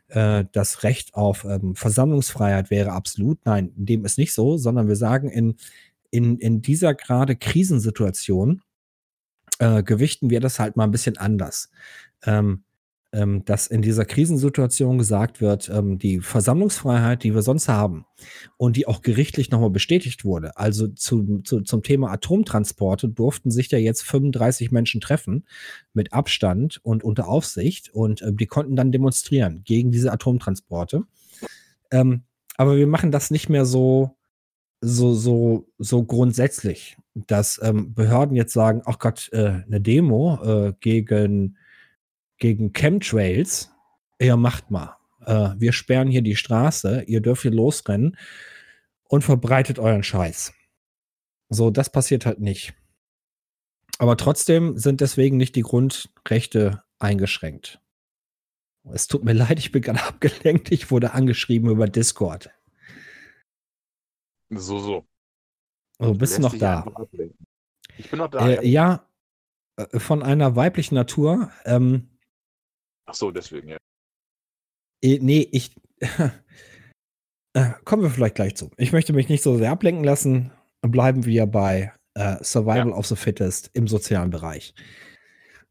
[0.08, 3.38] äh, das Recht auf ähm, Versammlungsfreiheit wäre absolut.
[3.46, 5.56] Nein, dem ist nicht so, sondern wir sagen, in,
[6.14, 8.62] in, in dieser gerade Krisensituation
[9.58, 11.70] äh, gewichten wir das halt mal ein bisschen anders.
[12.24, 12.62] Ähm,
[13.12, 18.06] ähm, dass in dieser Krisensituation gesagt wird, ähm, die Versammlungsfreiheit, die wir sonst haben
[18.56, 23.70] und die auch gerichtlich nochmal bestätigt wurde, also zu, zu, zum Thema Atomtransporte durften sich
[23.70, 25.46] ja jetzt 35 Menschen treffen
[25.92, 31.02] mit Abstand und unter Aufsicht und äh, die konnten dann demonstrieren gegen diese Atomtransporte.
[31.92, 32.22] Ähm,
[32.56, 34.16] aber wir machen das nicht mehr so,
[34.84, 40.72] so, so, so grundsätzlich, dass ähm, Behörden jetzt sagen, ach Gott, äh, eine Demo äh,
[40.80, 41.56] gegen
[42.38, 43.70] gegen Chemtrails,
[44.20, 44.96] ja, macht mal.
[45.24, 48.16] Äh, wir sperren hier die Straße, ihr dürft hier losrennen
[49.04, 50.52] und verbreitet euren Scheiß.
[51.48, 52.74] So, das passiert halt nicht.
[53.98, 57.80] Aber trotzdem sind deswegen nicht die Grundrechte eingeschränkt.
[58.92, 60.72] Es tut mir leid, ich bin gerade abgelenkt.
[60.72, 62.50] Ich wurde angeschrieben über Discord.
[64.56, 65.06] So, so.
[65.98, 66.84] Also bist du noch da?
[67.96, 68.48] Ich bin noch da.
[68.48, 69.08] Äh, ja,
[69.76, 71.50] äh, von einer weiblichen Natur.
[71.64, 72.18] Ähm,
[73.06, 73.76] Ach so, deswegen, ja.
[75.02, 75.74] eh, nee, ich.
[77.52, 78.70] äh, kommen wir vielleicht gleich zu.
[78.76, 80.52] Ich möchte mich nicht so sehr ablenken lassen.
[80.80, 84.74] Bleiben wir bei äh, Survival of the Fittest im sozialen Bereich.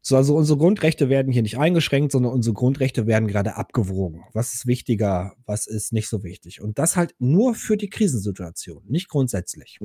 [0.06, 4.22] So, also unsere Grundrechte werden hier nicht eingeschränkt, sondern unsere Grundrechte werden gerade abgewogen.
[4.34, 6.60] Was ist wichtiger, was ist nicht so wichtig?
[6.60, 9.78] Und das halt nur für die Krisensituation, nicht grundsätzlich.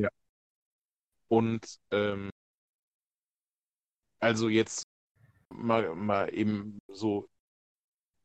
[1.29, 2.29] Und ähm,
[4.19, 4.83] also jetzt
[5.49, 7.29] mal, mal eben so,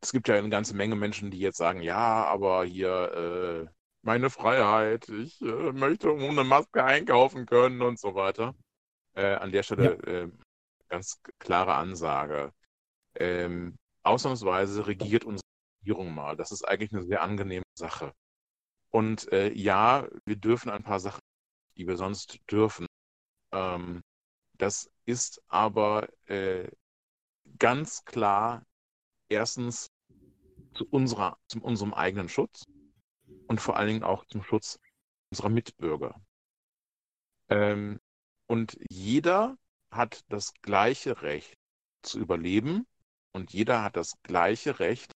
[0.00, 3.70] es gibt ja eine ganze Menge Menschen, die jetzt sagen, ja, aber hier äh,
[4.02, 8.56] meine Freiheit, ich äh, möchte ohne Maske einkaufen können und so weiter.
[9.14, 10.28] Äh, an der Stelle äh,
[10.94, 12.52] ganz klare Ansage.
[13.16, 15.46] Ähm, ausnahmsweise regiert unsere
[15.80, 16.36] Regierung mal.
[16.36, 18.12] Das ist eigentlich eine sehr angenehme Sache.
[18.90, 21.20] Und äh, ja, wir dürfen ein paar Sachen,
[21.76, 22.86] die wir sonst dürfen.
[23.52, 24.02] Ähm,
[24.54, 26.70] das ist aber äh,
[27.58, 28.64] ganz klar
[29.28, 29.88] erstens
[30.74, 32.64] zu unserer, zu unserem eigenen Schutz
[33.48, 34.78] und vor allen Dingen auch zum Schutz
[35.30, 36.20] unserer Mitbürger.
[37.48, 37.98] Ähm,
[38.46, 39.56] und jeder
[39.96, 41.54] hat das gleiche Recht
[42.02, 42.86] zu überleben
[43.32, 45.12] und jeder hat das gleiche Recht,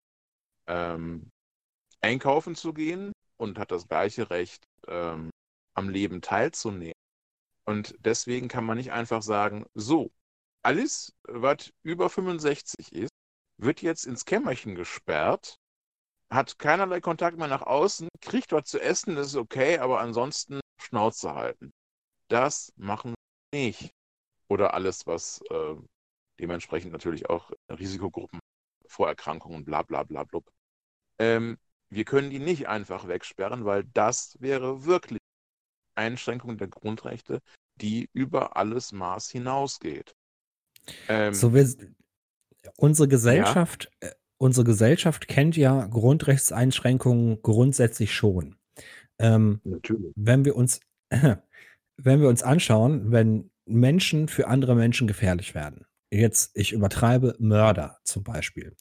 [0.67, 1.31] ähm,
[2.01, 5.31] einkaufen zu gehen und hat das gleiche Recht, ähm,
[5.75, 6.95] am Leben teilzunehmen.
[7.65, 10.11] Und deswegen kann man nicht einfach sagen, so,
[10.63, 13.11] alles, was über 65 ist,
[13.59, 15.57] wird jetzt ins Kämmerchen gesperrt,
[16.31, 20.61] hat keinerlei Kontakt mehr nach außen, kriegt was zu essen, das ist okay, aber ansonsten
[20.81, 21.71] Schnauze halten.
[22.29, 23.15] Das machen
[23.53, 23.96] wir nicht.
[24.49, 25.75] Oder alles, was äh,
[26.39, 28.41] dementsprechend natürlich auch Risikogruppen,
[28.87, 30.51] Vorerkrankungen, bla bla bla blub.
[31.19, 31.59] Ähm,
[31.91, 35.21] wir können die nicht einfach wegsperren, weil das wäre wirklich
[35.95, 37.41] Einschränkung der Grundrechte,
[37.81, 40.15] die über alles Maß hinausgeht.
[41.09, 41.67] Ähm, So, wir,
[42.77, 48.57] unsere Gesellschaft, äh, unsere Gesellschaft kennt ja Grundrechtseinschränkungen grundsätzlich schon.
[49.19, 50.13] Ähm, natürlich.
[50.15, 50.81] wenn wir uns,
[51.11, 57.99] wenn wir uns anschauen, wenn Menschen für andere Menschen gefährlich werden, jetzt, ich übertreibe, Mörder
[58.05, 58.75] zum Beispiel,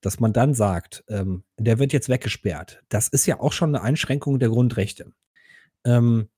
[0.00, 3.84] dass man dann sagt, ähm, der wird jetzt weggesperrt, das ist ja auch schon eine
[3.84, 5.12] Einschränkung der Grundrechte.
[5.84, 6.28] Ähm,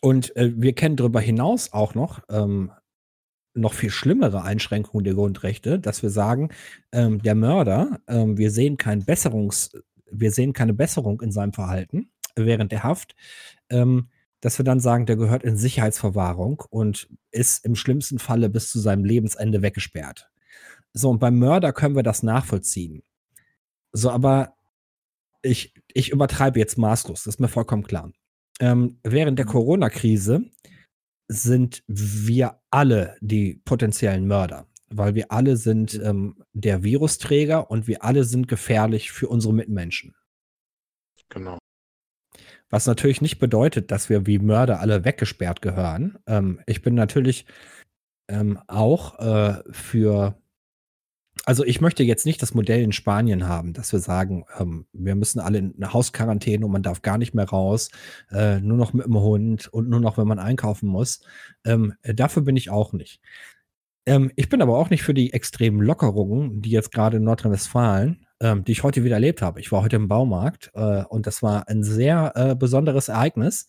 [0.00, 2.72] und äh, wir kennen darüber hinaus auch noch ähm,
[3.54, 6.50] noch viel schlimmere Einschränkungen der Grundrechte, dass wir sagen,
[6.92, 9.72] ähm, der Mörder, ähm, wir sehen kein Besserungs,
[10.10, 13.16] wir sehen keine Besserung in seinem Verhalten während der Haft,
[13.70, 14.08] ähm,
[14.40, 18.78] dass wir dann sagen, der gehört in Sicherheitsverwahrung und ist im schlimmsten Falle bis zu
[18.78, 20.30] seinem Lebensende weggesperrt.
[20.92, 23.02] So, und beim Mörder können wir das nachvollziehen.
[23.92, 24.56] So, aber
[25.42, 28.12] ich, ich übertreibe jetzt maßlos, das ist mir vollkommen klar.
[28.60, 30.44] Ähm, während der Corona-Krise
[31.28, 38.04] sind wir alle die potenziellen Mörder, weil wir alle sind ähm, der Virusträger und wir
[38.04, 40.14] alle sind gefährlich für unsere Mitmenschen.
[41.28, 41.59] Genau.
[42.70, 46.18] Was natürlich nicht bedeutet, dass wir wie Mörder alle weggesperrt gehören.
[46.26, 47.46] Ähm, ich bin natürlich
[48.28, 50.40] ähm, auch äh, für,
[51.44, 55.16] also ich möchte jetzt nicht das Modell in Spanien haben, dass wir sagen, ähm, wir
[55.16, 57.90] müssen alle in eine Hausquarantäne und man darf gar nicht mehr raus,
[58.30, 61.20] äh, nur noch mit dem Hund und nur noch, wenn man einkaufen muss.
[61.64, 63.20] Ähm, äh, dafür bin ich auch nicht.
[64.06, 68.26] Ähm, ich bin aber auch nicht für die extremen Lockerungen, die jetzt gerade in Nordrhein-Westfalen,
[68.40, 69.60] ähm, die ich heute wieder erlebt habe.
[69.60, 73.68] Ich war heute im Baumarkt äh, und das war ein sehr äh, besonderes Ereignis.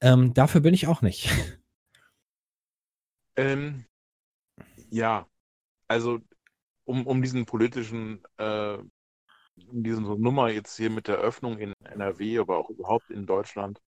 [0.00, 1.30] Ähm, dafür bin ich auch nicht.
[3.34, 3.86] Ähm,
[4.90, 5.26] ja,
[5.88, 6.20] also
[6.84, 12.40] um, um diesen politischen, äh, um diese Nummer jetzt hier mit der Öffnung in NRW,
[12.40, 13.80] aber auch überhaupt in Deutschland,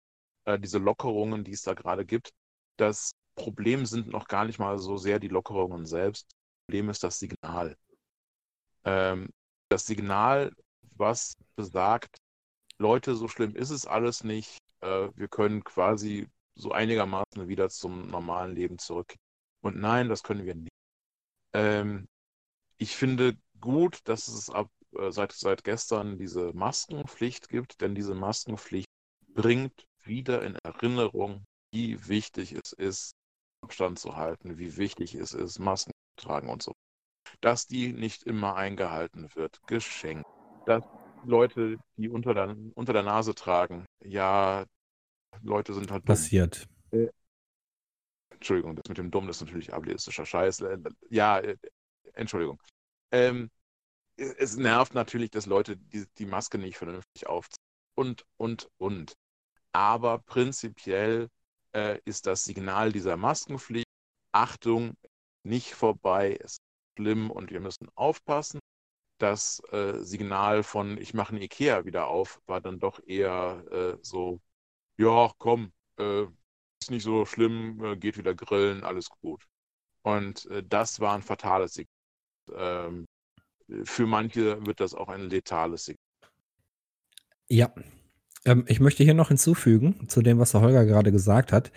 [0.46, 2.32] äh, diese Lockerungen, die es da gerade gibt,
[2.78, 6.26] das Problem sind noch gar nicht mal so sehr die Lockerungen selbst.
[6.30, 6.36] Das
[6.66, 7.76] Problem ist das Signal.
[8.84, 9.28] Ähm,
[9.68, 10.52] das Signal,
[10.96, 12.18] was besagt,
[12.78, 14.58] Leute, so schlimm ist es alles nicht.
[14.80, 19.14] Äh, wir können quasi so einigermaßen wieder zum normalen Leben zurück.
[19.60, 20.72] Und nein, das können wir nicht.
[21.52, 22.06] Ähm,
[22.78, 28.14] ich finde gut, dass es ab äh, seit, seit gestern diese Maskenpflicht gibt, denn diese
[28.14, 28.88] Maskenpflicht
[29.28, 33.12] bringt wieder in Erinnerung, wie wichtig es ist,
[33.62, 36.72] Abstand zu halten, wie wichtig es ist, Masken zu tragen und so.
[37.40, 40.26] Dass die nicht immer eingehalten wird, geschenkt.
[40.66, 40.84] Dass
[41.24, 44.64] Leute, die unter der, unter der Nase tragen, ja,
[45.42, 46.14] Leute sind halt dumm.
[46.14, 46.66] Passiert.
[48.30, 50.60] Entschuldigung, das mit dem Dumm ist natürlich ableistischer Scheiß.
[50.60, 51.56] Äh, Ja, äh,
[52.12, 52.60] Entschuldigung.
[53.10, 53.50] Ähm,
[54.16, 57.62] es nervt natürlich, dass Leute die, die Maske nicht vernünftig aufziehen.
[57.96, 59.14] Und, und, und.
[59.72, 61.28] aber prinzipiell
[61.72, 63.86] äh, ist das Signal dieser Maskenpflicht,
[64.32, 64.94] Achtung,
[65.42, 66.58] nicht vorbei, es
[66.96, 68.60] schlimm und wir müssen aufpassen.
[69.18, 73.98] Das äh, Signal von ich mache ein Ikea wieder auf war dann doch eher äh,
[74.02, 74.40] so,
[74.98, 76.24] ja, komm, äh,
[76.80, 79.46] ist nicht so schlimm, äh, geht wieder grillen, alles gut.
[80.02, 81.94] Und äh, das war ein fatales Signal.
[82.54, 83.06] Ähm,
[83.84, 86.04] für manche wird das auch ein letales Signal.
[87.48, 87.72] Ja.
[88.44, 91.72] Ähm, ich möchte hier noch hinzufügen, zu dem, was der Holger gerade gesagt hat,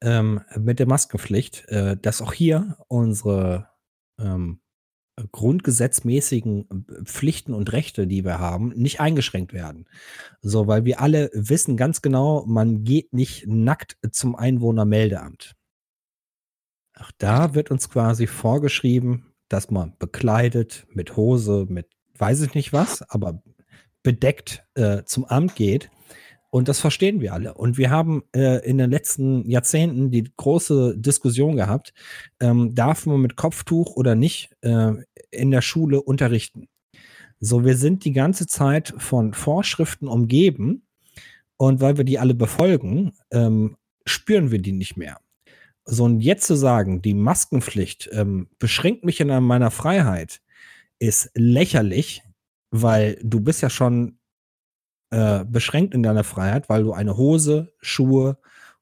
[0.00, 3.68] ähm, mit der Maskenpflicht, äh, dass auch hier unsere
[4.18, 4.61] ähm,
[5.30, 9.86] grundgesetzmäßigen äh, Pflichten und Rechte, die wir haben, nicht eingeschränkt werden.
[10.40, 15.54] So, weil wir alle wissen ganz genau, man geht nicht nackt zum Einwohnermeldeamt.
[16.98, 22.72] Auch da wird uns quasi vorgeschrieben, dass man bekleidet, mit Hose, mit weiß ich nicht
[22.72, 23.42] was, aber
[24.02, 25.90] bedeckt äh, zum Amt geht.
[26.54, 27.54] Und das verstehen wir alle.
[27.54, 31.94] Und wir haben äh, in den letzten Jahrzehnten die große Diskussion gehabt,
[32.40, 34.92] ähm, darf man mit Kopftuch oder nicht äh,
[35.30, 36.68] in der Schule unterrichten.
[37.40, 40.82] So, wir sind die ganze Zeit von Vorschriften umgeben
[41.56, 45.20] und weil wir die alle befolgen, ähm, spüren wir die nicht mehr.
[45.86, 50.42] So, und jetzt zu sagen, die Maskenpflicht ähm, beschränkt mich in meiner Freiheit,
[50.98, 52.22] ist lächerlich,
[52.70, 54.18] weil du bist ja schon
[55.12, 58.38] äh, beschränkt in deiner Freiheit, weil du eine Hose, Schuhe,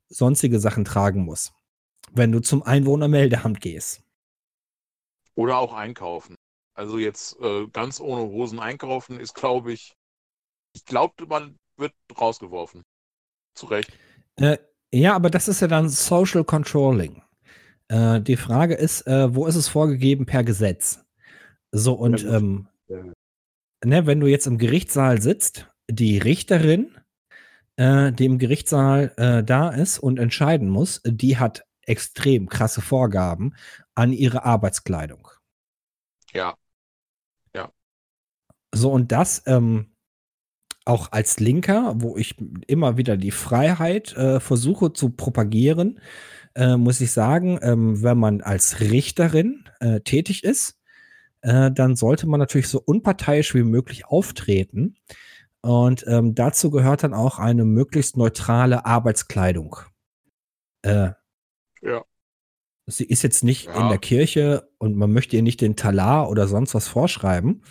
[0.09, 1.53] sonstige Sachen tragen musst,
[2.13, 4.03] wenn du zum Einwohnermeldeamt gehst.
[5.35, 6.37] Oder auch einkaufen.
[6.75, 9.93] Also jetzt äh, ganz ohne Hosen einkaufen ist, glaube ich,
[10.73, 12.83] ich glaube, man wird rausgeworfen.
[13.57, 13.93] Zu Recht.
[14.37, 14.59] Äh,
[14.93, 17.23] ja, aber das ist ja dann Social Controlling.
[17.89, 21.05] Äh, die Frage ist, äh, wo ist es vorgegeben per Gesetz?
[21.73, 22.69] So, und ähm.
[23.83, 26.97] Ne, wenn du jetzt im Gerichtssaal sitzt die Richterin,
[27.77, 33.55] äh, die im Gerichtssaal äh, da ist und entscheiden muss, die hat extrem krasse Vorgaben
[33.95, 35.29] an ihre Arbeitskleidung.
[36.33, 36.55] Ja.
[37.55, 37.73] Ja.
[38.73, 39.91] So, und das ähm,
[40.85, 46.01] auch als Linker, wo ich immer wieder die Freiheit äh, versuche zu propagieren,
[46.55, 50.79] äh, muss ich sagen, ähm, wenn man als Richterin äh, tätig ist,
[51.43, 54.97] äh, dann sollte man natürlich so unparteiisch wie möglich auftreten.
[55.63, 59.77] Und ähm, dazu gehört dann auch eine möglichst neutrale Arbeitskleidung.
[60.83, 61.11] Äh,
[61.83, 62.05] ja.
[62.87, 63.81] Sie ist jetzt nicht ja.
[63.81, 67.63] in der Kirche und man möchte ihr nicht den Talar oder sonst was vorschreiben.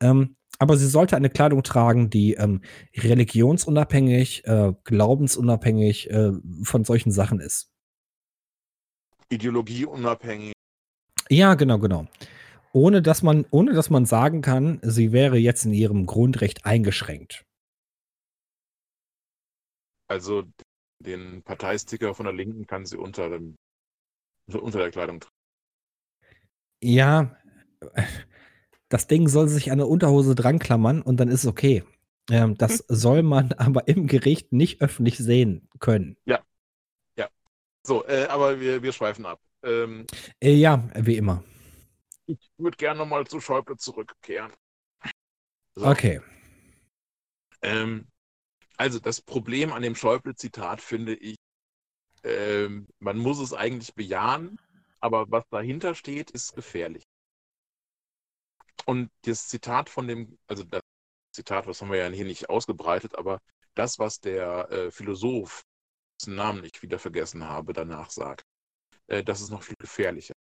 [0.00, 2.62] Ähm, aber sie sollte eine Kleidung tragen, die ähm,
[2.96, 6.32] religionsunabhängig, äh, glaubensunabhängig äh,
[6.64, 7.70] von solchen Sachen ist.
[9.28, 10.52] Ideologieunabhängig.
[11.28, 12.08] Ja, genau, genau
[12.72, 17.44] ohne dass man, ohne dass man sagen kann, sie wäre jetzt in ihrem Grundrecht eingeschränkt.
[20.08, 20.44] Also
[21.00, 23.56] den Parteisticker von der Linken kann sie unter, dem,
[24.52, 25.34] unter der Kleidung tragen.
[26.82, 27.36] Ja,
[28.88, 31.84] das Ding soll sich an der Unterhose dranklammern und dann ist es okay.
[32.30, 36.16] Ähm, das soll man aber im Gericht nicht öffentlich sehen können.
[36.24, 36.40] Ja.
[37.16, 37.28] Ja.
[37.86, 39.40] So, äh, aber wir, wir schweifen ab.
[39.62, 40.06] Ähm,
[40.40, 41.42] äh, ja, wie immer
[42.28, 44.52] ich würde gerne nochmal zu Schäuble zurückkehren.
[45.74, 45.86] So.
[45.86, 46.20] Okay.
[47.62, 48.06] Ähm,
[48.76, 51.36] also das Problem an dem Schäuble-Zitat finde ich,
[52.22, 54.60] ähm, man muss es eigentlich bejahen,
[55.00, 57.04] aber was dahinter steht, ist gefährlich.
[58.84, 60.82] Und das Zitat von dem, also das
[61.32, 63.40] Zitat, was haben wir ja hier nicht ausgebreitet, aber
[63.74, 65.62] das, was der äh, Philosoph,
[66.20, 68.44] dessen Namen ich wieder vergessen habe, danach sagt,
[69.06, 70.34] äh, das ist noch viel gefährlicher.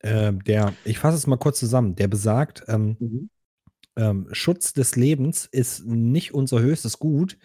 [0.00, 3.30] Äh, der, ich fasse es mal kurz zusammen, der besagt, ähm, mhm.
[3.96, 7.38] ähm, Schutz des Lebens ist nicht unser höchstes Gut,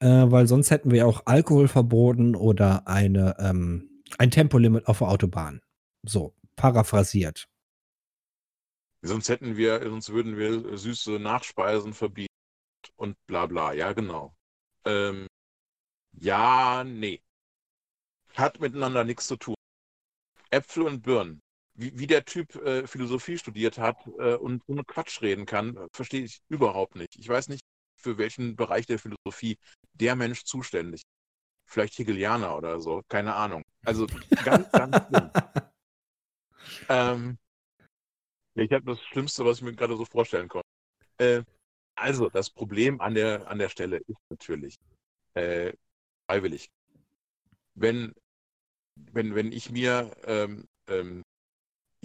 [0.00, 5.08] äh, weil sonst hätten wir auch Alkohol verboten oder eine, ähm, ein Tempolimit auf der
[5.08, 5.62] Autobahn.
[6.02, 7.48] So, paraphrasiert.
[9.00, 12.34] Sonst hätten wir, sonst würden wir süße Nachspeisen verbieten
[12.96, 13.72] und bla bla.
[13.72, 14.36] Ja, genau.
[14.84, 15.26] Ähm,
[16.12, 17.22] ja, nee.
[18.34, 19.54] Hat miteinander nichts zu tun.
[20.50, 21.40] Äpfel und Birnen
[21.76, 25.78] wie, wie der Typ äh, Philosophie studiert hat äh, und so eine Quatsch reden kann,
[25.92, 27.16] verstehe ich überhaupt nicht.
[27.16, 27.62] Ich weiß nicht,
[27.96, 29.58] für welchen Bereich der Philosophie
[29.94, 31.06] der Mensch zuständig ist.
[31.68, 33.64] Vielleicht Hegelianer oder so, keine Ahnung.
[33.84, 34.06] Also
[34.44, 35.30] ganz, ganz schlimm.
[36.88, 37.38] ähm,
[38.54, 40.68] ich habe das Schlimmste, was ich mir gerade so vorstellen konnte.
[41.18, 41.42] Äh,
[41.96, 44.76] also, das Problem an der, an der Stelle ist natürlich
[45.34, 45.72] äh,
[46.28, 46.68] freiwillig.
[47.74, 48.14] Wenn,
[49.12, 51.22] wenn, wenn ich mir ähm, ähm,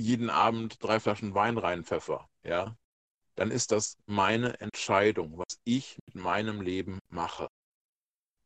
[0.01, 2.75] jeden Abend drei Flaschen Wein reinpfeffer, ja,
[3.35, 7.47] dann ist das meine Entscheidung, was ich mit meinem Leben mache.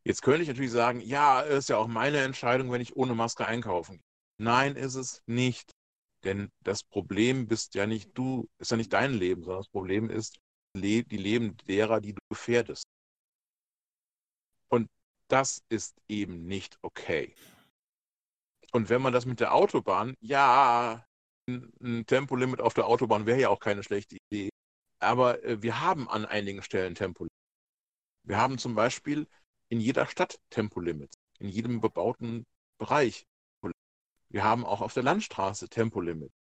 [0.03, 3.47] Jetzt könnte ich natürlich sagen, ja, ist ja auch meine Entscheidung, wenn ich ohne Maske
[3.47, 4.05] einkaufen gehe.
[4.37, 5.71] Nein, ist es nicht.
[6.23, 10.09] Denn das Problem bist ja nicht du, ist ja nicht dein Leben, sondern das Problem
[10.09, 10.37] ist
[10.75, 12.85] die Leben derer, die du gefährdest.
[14.69, 14.89] Und
[15.27, 17.33] das ist eben nicht okay.
[18.71, 21.05] Und wenn man das mit der Autobahn, ja,
[21.47, 24.49] ein Tempolimit auf der Autobahn wäre ja auch keine schlechte Idee.
[24.99, 27.35] Aber äh, wir haben an einigen Stellen Tempolimits.
[28.23, 29.27] Wir haben zum Beispiel
[29.69, 32.45] in jeder Stadt Tempolimits, in jedem bebauten
[32.77, 33.25] Bereich.
[34.29, 36.33] Wir haben auch auf der Landstraße Tempolimits.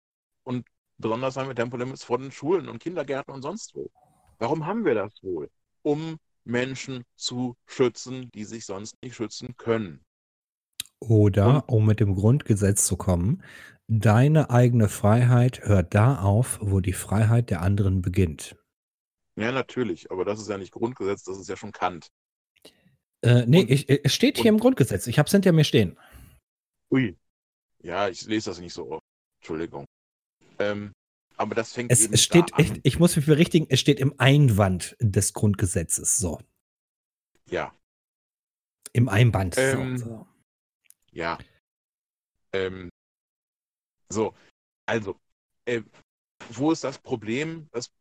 [0.43, 0.66] Und
[0.97, 3.91] besonders haben wir Tempolimits vor den Schulen und Kindergärten und sonst wo.
[4.39, 5.49] Warum haben wir das wohl?
[5.82, 10.04] Um Menschen zu schützen, die sich sonst nicht schützen können.
[10.99, 13.43] Oder, um mit dem Grundgesetz zu kommen,
[13.88, 18.55] deine eigene Freiheit hört da auf, wo die Freiheit der anderen beginnt.
[19.36, 22.11] Ja, natürlich, aber das ist ja nicht Grundgesetz, das ist ja schon Kant.
[23.21, 25.07] Äh, nee, und, ich, es steht hier im Grundgesetz.
[25.07, 25.97] Ich habe es hinter mir stehen.
[26.91, 27.17] Ui.
[27.81, 29.05] Ja, ich lese das nicht so oft.
[29.39, 29.86] Entschuldigung.
[30.59, 30.93] Ähm,
[31.38, 32.51] aber das fängt es, es steht.
[32.57, 36.17] Ich, ich muss mich berichtigen, es steht im Einwand des Grundgesetzes.
[36.17, 36.39] So.
[37.49, 37.73] Ja.
[38.93, 39.55] Im Einband.
[39.57, 40.27] Ähm, so.
[41.11, 41.39] Ja.
[42.53, 42.89] Ähm,
[44.10, 44.34] so,
[44.86, 45.20] also,
[45.66, 45.82] äh,
[46.49, 47.70] wo ist das Problem?
[47.72, 47.91] Es,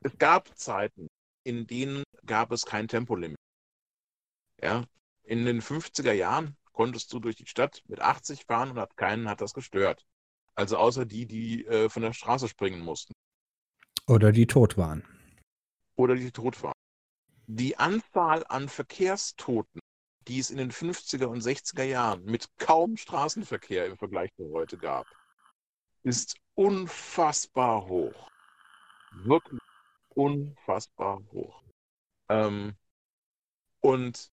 [0.00, 1.08] es gab Zeiten,
[1.44, 3.38] in denen gab es kein Tempolimit.
[4.62, 4.84] Ja,
[5.22, 9.28] in den 50er Jahren konntest du durch die Stadt mit 80 fahren und hat keinen
[9.28, 10.06] hat das gestört.
[10.54, 13.12] Also außer die, die äh, von der Straße springen mussten.
[14.06, 15.04] Oder die tot waren.
[15.96, 16.74] Oder die tot waren.
[17.46, 19.80] Die Anzahl an Verkehrstoten,
[20.28, 24.78] die es in den 50er und 60er Jahren mit kaum Straßenverkehr im Vergleich zu heute
[24.78, 25.06] gab,
[26.02, 28.30] ist unfassbar hoch.
[29.12, 29.60] Wirklich
[30.10, 31.62] unfassbar hoch.
[32.28, 32.76] Ähm,
[33.80, 34.30] und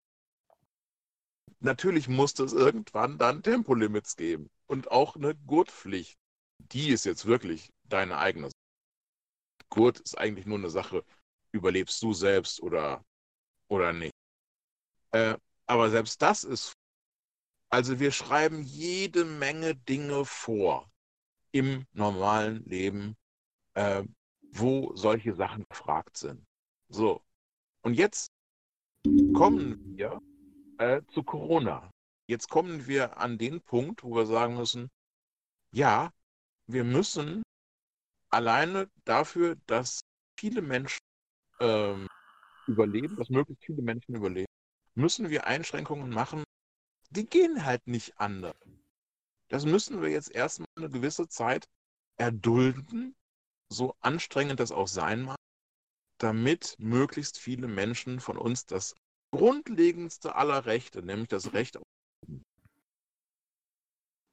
[1.60, 6.18] natürlich musste es irgendwann dann Tempolimits geben und auch eine Gurtpflicht.
[6.58, 8.50] Die ist jetzt wirklich deine eigene.
[9.68, 11.04] Gurt ist eigentlich nur eine Sache,
[11.52, 13.04] überlebst du selbst oder,
[13.68, 14.14] oder nicht.
[15.10, 15.36] Äh,
[15.66, 16.72] aber selbst das ist.
[17.70, 20.88] Also wir schreiben jede Menge Dinge vor
[21.54, 23.16] im normalen Leben,
[23.74, 24.02] äh,
[24.50, 26.44] wo solche Sachen gefragt sind.
[26.88, 27.22] So.
[27.82, 28.28] Und jetzt
[29.34, 30.20] kommen wir
[30.78, 31.90] äh, zu Corona.
[32.26, 34.90] Jetzt kommen wir an den Punkt, wo wir sagen müssen,
[35.70, 36.10] ja,
[36.66, 37.42] wir müssen
[38.30, 40.00] alleine dafür, dass
[40.36, 40.98] viele Menschen
[41.60, 42.08] ähm,
[42.66, 44.50] überleben, dass möglichst viele Menschen überleben,
[44.94, 46.42] müssen wir Einschränkungen machen,
[47.10, 48.56] die gehen halt nicht anders.
[49.54, 51.68] Das müssen wir jetzt erstmal eine gewisse Zeit
[52.16, 53.14] erdulden,
[53.68, 55.36] so anstrengend das auch sein mag,
[56.18, 58.96] damit möglichst viele Menschen von uns das
[59.30, 61.84] grundlegendste aller Rechte, nämlich das Recht auf
[62.26, 62.42] Leben.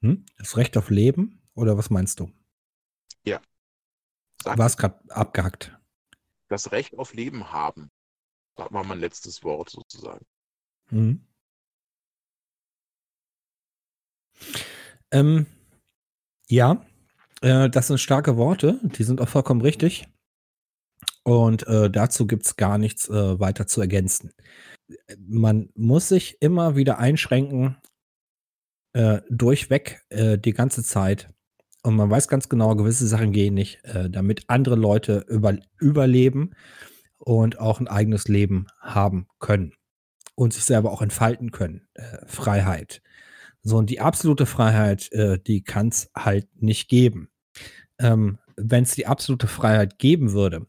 [0.01, 0.25] Hm?
[0.39, 1.47] Das Recht auf Leben?
[1.53, 2.31] Oder was meinst du?
[3.23, 3.43] Ja.
[4.41, 5.79] Sag War es gerade abgehackt?
[6.47, 7.91] Das Recht auf Leben haben.
[8.55, 10.25] Das war mein letztes Wort sozusagen.
[10.87, 11.27] Hm.
[15.11, 15.45] Ähm,
[16.47, 16.85] ja,
[17.41, 20.07] äh, das sind starke Worte, die sind auch vollkommen richtig.
[21.23, 24.31] Und äh, dazu gibt es gar nichts äh, weiter zu ergänzen.
[25.17, 27.77] Man muss sich immer wieder einschränken,
[28.93, 31.29] äh, durchweg äh, die ganze Zeit.
[31.83, 36.51] Und man weiß ganz genau, gewisse Sachen gehen nicht, äh, damit andere Leute über, überleben
[37.17, 39.73] und auch ein eigenes Leben haben können
[40.35, 41.87] und sich selber auch entfalten können.
[42.25, 43.01] Freiheit.
[43.63, 47.29] So, und die absolute Freiheit, äh, die kann es halt nicht geben.
[47.99, 50.67] Ähm, Wenn es die absolute Freiheit geben würde,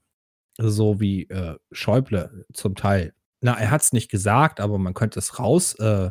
[0.59, 5.19] so wie äh, Schäuble zum Teil, na, er hat es nicht gesagt, aber man könnte
[5.19, 6.11] es raus, äh,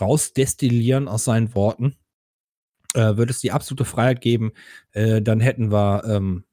[0.00, 1.96] rausdestillieren aus seinen Worten,
[2.94, 4.52] äh, würde es die absolute Freiheit geben,
[4.92, 6.44] äh, dann hätten wir ähm,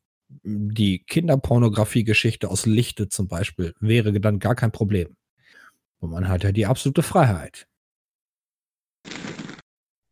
[0.43, 5.15] die Kinderpornografie-Geschichte aus Lichte zum Beispiel, wäre dann gar kein Problem.
[5.99, 7.67] Und man hat ja die absolute Freiheit.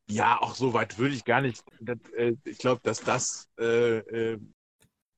[0.09, 1.63] Ja, auch so weit würde ich gar nicht.
[1.81, 4.39] Das, äh, ich glaube, dass das äh, äh,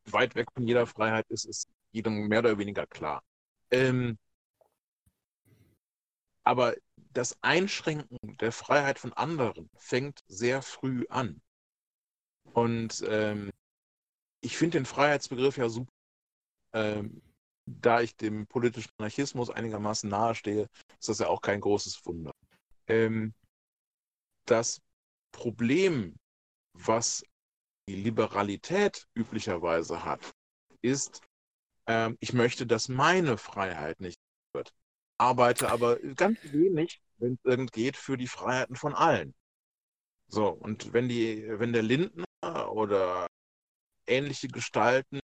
[0.06, 3.24] weit weg von jeder Freiheit ist, ist jedem mehr oder weniger klar.
[3.72, 4.18] Ähm,
[6.44, 6.76] aber
[7.14, 11.42] das Einschränken der Freiheit von anderen fängt sehr früh an.
[12.54, 13.52] Und ähm,
[14.42, 15.92] ich finde den Freiheitsbegriff ja super.
[16.74, 17.22] Ähm,
[17.66, 20.68] da ich dem politischen Anarchismus einigermaßen nahestehe,
[21.00, 22.32] ist das ja auch kein großes Wunder.
[22.88, 23.34] Ähm,
[24.50, 24.82] das
[25.32, 26.18] Problem,
[26.74, 27.24] was
[27.88, 30.32] die Liberalität üblicherweise hat,
[30.82, 31.22] ist,
[31.88, 34.20] ähm, ich möchte, dass meine Freiheit nicht
[34.54, 34.74] wird.
[35.18, 39.34] arbeite aber ganz wenig, wenn es irgend geht, für die Freiheiten von allen.
[40.28, 43.28] So, und wenn die, wenn der Lindner oder
[44.08, 45.20] ähnliche Gestalten,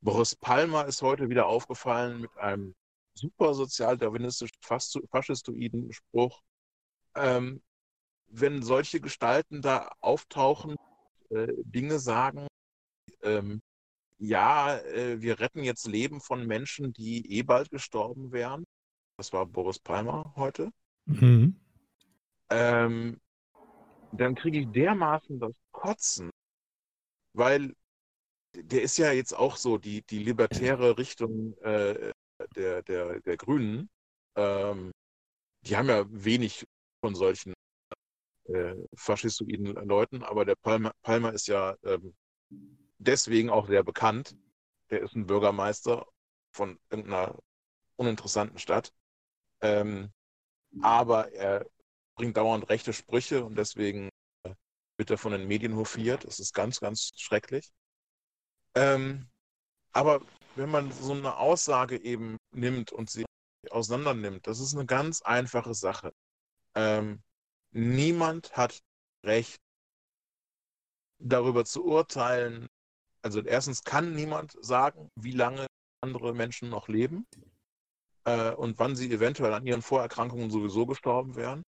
[0.00, 2.74] Boris Palmer ist heute wieder aufgefallen mit einem
[3.14, 6.40] super sozialdarwinistischen, fast faschistoiden Spruch.
[7.14, 7.62] Ähm,
[8.32, 10.76] wenn solche Gestalten da auftauchen,
[11.30, 12.46] äh, Dinge sagen,
[13.22, 13.60] ähm,
[14.18, 18.64] ja, äh, wir retten jetzt Leben von Menschen, die eh bald gestorben wären.
[19.18, 20.70] Das war Boris Palmer heute.
[21.04, 21.60] Mhm.
[22.50, 23.20] Ähm,
[24.12, 26.30] dann kriege ich dermaßen das Kotzen,
[27.34, 27.74] weil
[28.54, 32.12] der ist ja jetzt auch so die, die libertäre Richtung äh,
[32.54, 33.88] der, der, der Grünen.
[34.36, 34.92] Ähm,
[35.66, 36.64] die haben ja wenig
[37.00, 37.54] von solchen
[38.44, 42.14] äh, faschistoiden Leuten, aber der Palmer, Palmer ist ja ähm,
[42.98, 44.36] deswegen auch sehr bekannt.
[44.90, 46.06] Der ist ein Bürgermeister
[46.52, 47.38] von irgendeiner
[47.96, 48.92] uninteressanten Stadt.
[49.60, 50.12] Ähm,
[50.80, 51.66] aber er
[52.14, 54.08] bringt dauernd rechte Sprüche und deswegen
[54.44, 54.54] äh,
[54.96, 56.24] wird er von den Medien hofiert.
[56.24, 57.72] Das ist ganz, ganz schrecklich.
[58.74, 59.28] Ähm,
[59.92, 60.22] aber
[60.56, 63.24] wenn man so eine Aussage eben nimmt und sie
[63.70, 66.12] auseinander nimmt, das ist eine ganz einfache Sache.
[66.74, 67.22] Ähm,
[67.72, 68.82] niemand hat
[69.24, 69.60] Recht,
[71.18, 72.68] darüber zu urteilen.
[73.22, 75.66] Also erstens kann niemand sagen, wie lange
[76.00, 77.26] andere Menschen noch leben
[78.24, 81.62] äh, und wann sie eventuell an ihren Vorerkrankungen sowieso gestorben wären.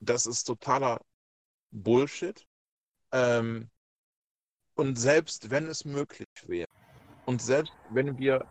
[0.00, 1.00] Das ist totaler
[1.70, 2.46] Bullshit.
[3.12, 3.68] Ähm,
[4.74, 6.68] und selbst wenn es möglich wäre,
[7.26, 8.46] und selbst wenn wir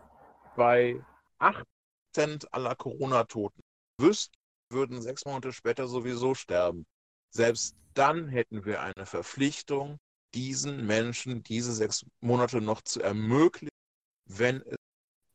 [0.56, 1.04] bei
[1.40, 3.62] 8% aller Corona-Toten
[3.98, 4.36] wüssten,
[4.70, 6.86] würden sechs Monate später sowieso sterben,
[7.30, 9.98] selbst dann hätten wir eine Verpflichtung,
[10.34, 13.70] diesen Menschen diese sechs Monate noch zu ermöglichen,
[14.26, 14.78] wenn es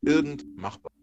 [0.02, 1.00] irgend machbar ist.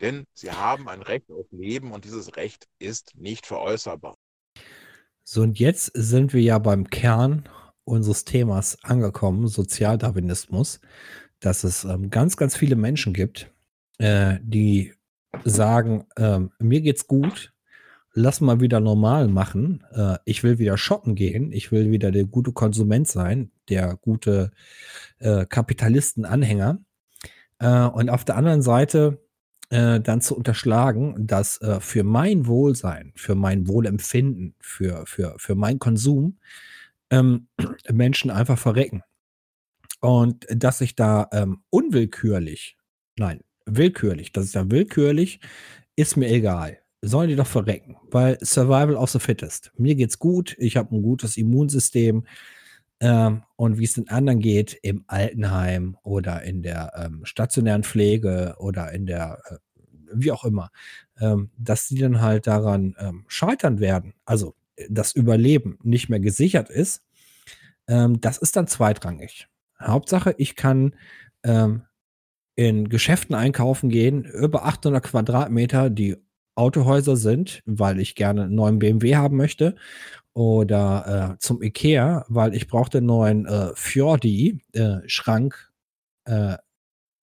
[0.00, 4.14] Denn sie haben ein Recht auf Leben und dieses Recht ist nicht veräußerbar.
[5.24, 7.48] So, und jetzt sind wir ja beim Kern
[7.84, 10.80] unseres Themas angekommen, Sozialdarwinismus,
[11.40, 13.52] dass es ähm, ganz, ganz viele Menschen gibt,
[13.98, 14.94] äh, die
[15.44, 17.52] sagen, ähm, mir geht's gut,
[18.14, 22.24] lass mal wieder normal machen, äh, ich will wieder shoppen gehen, ich will wieder der
[22.24, 24.50] gute Konsument sein, der gute
[25.18, 26.78] äh, Kapitalistenanhänger.
[27.58, 29.22] Äh, und auf der anderen Seite
[29.70, 35.54] äh, dann zu unterschlagen, dass äh, für mein Wohlsein, für mein Wohlempfinden, für, für, für
[35.54, 36.38] meinen Konsum
[37.10, 37.48] ähm,
[37.90, 39.02] Menschen einfach verrecken.
[40.00, 42.76] Und dass ich da ähm, unwillkürlich,
[43.16, 45.40] nein, willkürlich, dass ich da willkürlich,
[45.96, 46.78] ist mir egal.
[47.02, 49.72] Sollen die doch verrecken, weil Survival of the Fittest.
[49.76, 52.24] Mir geht's gut, ich habe ein gutes Immunsystem,
[53.02, 58.54] ähm, und wie es den anderen geht im Altenheim oder in der ähm, stationären Pflege
[58.58, 59.56] oder in der, äh,
[60.12, 60.70] wie auch immer,
[61.20, 64.14] ähm, dass die dann halt daran ähm, scheitern werden.
[64.24, 64.54] Also
[64.88, 67.02] das Überleben nicht mehr gesichert ist,
[67.88, 69.48] ähm, das ist dann zweitrangig.
[69.80, 70.94] Hauptsache, ich kann
[71.42, 71.82] ähm,
[72.54, 76.16] in Geschäften einkaufen gehen, über 800 Quadratmeter, die
[76.54, 79.74] Autohäuser sind, weil ich gerne einen neuen BMW haben möchte
[80.34, 85.72] oder äh, zum Ikea, weil ich brauchte einen neuen äh, Fjordi, äh, Schrank,
[86.24, 86.56] äh,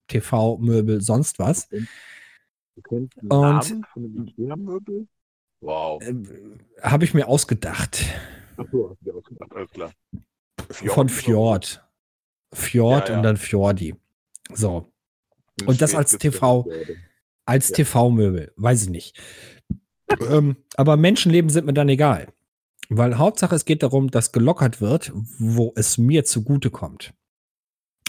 [0.08, 1.68] TV-Möbel, sonst was.
[1.68, 1.88] Den
[3.22, 5.06] Namen von dem Ikea-Möbel?
[5.60, 6.02] Wow.
[6.02, 6.14] Äh,
[6.82, 8.04] Habe ich mir ausgedacht.
[8.56, 9.92] Achso, hast du dir ausgedacht, alles klar.
[10.70, 11.84] Fjord von Fjord.
[12.52, 13.16] Fjord ja, ja.
[13.18, 13.94] und dann Fjordi.
[14.52, 14.89] So.
[15.66, 16.66] Und das als TV,
[17.44, 17.76] als ja.
[17.76, 19.20] TV-Möbel, weiß ich nicht.
[20.28, 22.28] ähm, aber Menschenleben sind mir dann egal.
[22.88, 27.14] Weil Hauptsache es geht darum, dass gelockert wird, wo es mir zugute kommt.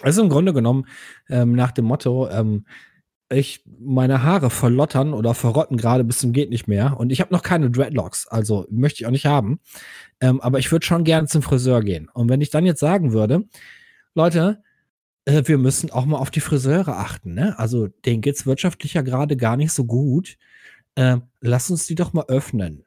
[0.02, 0.88] Also im Grunde genommen
[1.30, 2.66] ähm, nach dem Motto, ähm,
[3.32, 7.34] ich meine Haare verlottern oder verrotten gerade bis zum geht nicht mehr und ich habe
[7.34, 9.60] noch keine Dreadlocks, also möchte ich auch nicht haben.
[10.20, 12.10] Ähm, aber ich würde schon gerne zum Friseur gehen.
[12.14, 13.46] Und wenn ich dann jetzt sagen würde,
[14.16, 14.64] Leute,
[15.26, 17.58] äh, wir müssen auch mal auf die Friseure achten, ne?
[17.60, 20.38] Also denen geht's wirtschaftlich ja gerade gar nicht so gut.
[20.96, 22.86] Äh, lass uns die doch mal öffnen.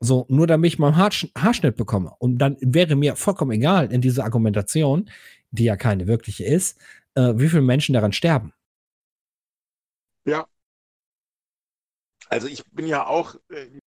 [0.00, 2.14] So, nur damit ich mal einen Haarsch Haarschnitt bekomme.
[2.18, 5.10] Und dann wäre mir vollkommen egal in dieser Argumentation,
[5.50, 6.80] die ja keine wirkliche ist,
[7.14, 8.52] äh, wie viele Menschen daran sterben.
[10.24, 10.46] Ja.
[12.28, 13.80] Also ich bin ja auch, äh,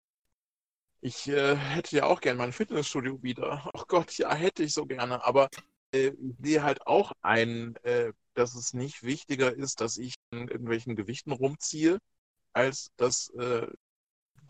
[1.01, 3.71] ich äh, hätte ja auch gerne mein Fitnessstudio wieder.
[3.75, 5.25] Ach Gott, ja, hätte ich so gerne.
[5.25, 5.49] Aber
[5.93, 10.49] äh, ich sehe halt auch ein, äh, dass es nicht wichtiger ist, dass ich in
[10.49, 11.99] irgendwelchen Gewichten rumziehe,
[12.53, 13.67] als dass äh,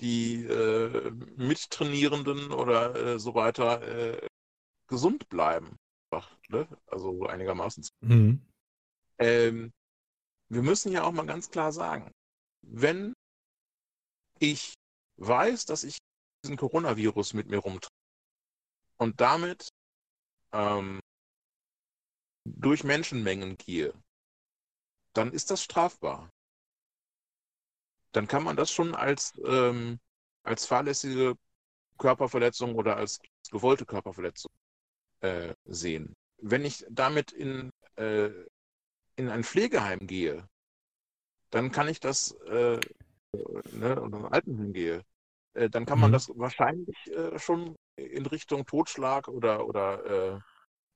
[0.01, 4.27] die äh, Mittrainierenden oder äh, so weiter äh,
[4.87, 5.77] gesund bleiben.
[6.49, 6.67] Ne?
[6.87, 7.87] Also einigermaßen.
[8.01, 8.41] Mhm.
[9.19, 9.73] Ähm,
[10.49, 12.11] wir müssen ja auch mal ganz klar sagen,
[12.63, 13.13] wenn
[14.39, 14.75] ich
[15.17, 15.99] weiß, dass ich
[16.43, 17.93] diesen Coronavirus mit mir rumtrage
[18.97, 19.69] und damit
[20.53, 21.01] ähm,
[22.57, 23.95] durch Menschenmengen gehe,
[25.13, 26.31] dann ist das strafbar.
[28.13, 29.99] Dann kann man das schon als, ähm,
[30.43, 31.35] als fahrlässige
[31.99, 33.21] Körperverletzung oder als
[33.51, 34.51] gewollte Körperverletzung
[35.21, 36.15] äh, sehen.
[36.39, 38.31] Wenn ich damit in, äh,
[39.17, 40.49] in ein Pflegeheim gehe,
[41.51, 42.81] dann kann ich das, äh,
[43.73, 45.05] ne, oder ein Altenheim gehe,
[45.55, 46.13] äh, dann kann man Mhm.
[46.13, 50.41] das wahrscheinlich äh, schon in Richtung Totschlag oder, oder äh,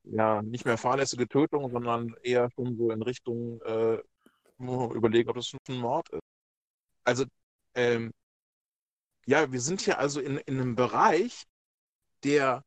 [0.05, 3.98] ja, nicht mehr fahrlässige Tötung, sondern eher schon so in Richtung äh,
[4.59, 6.22] überlegen, ob das ein Mord ist.
[7.05, 7.24] Also,
[7.74, 8.12] ähm,
[9.26, 11.44] ja, wir sind hier also in, in einem Bereich,
[12.24, 12.64] der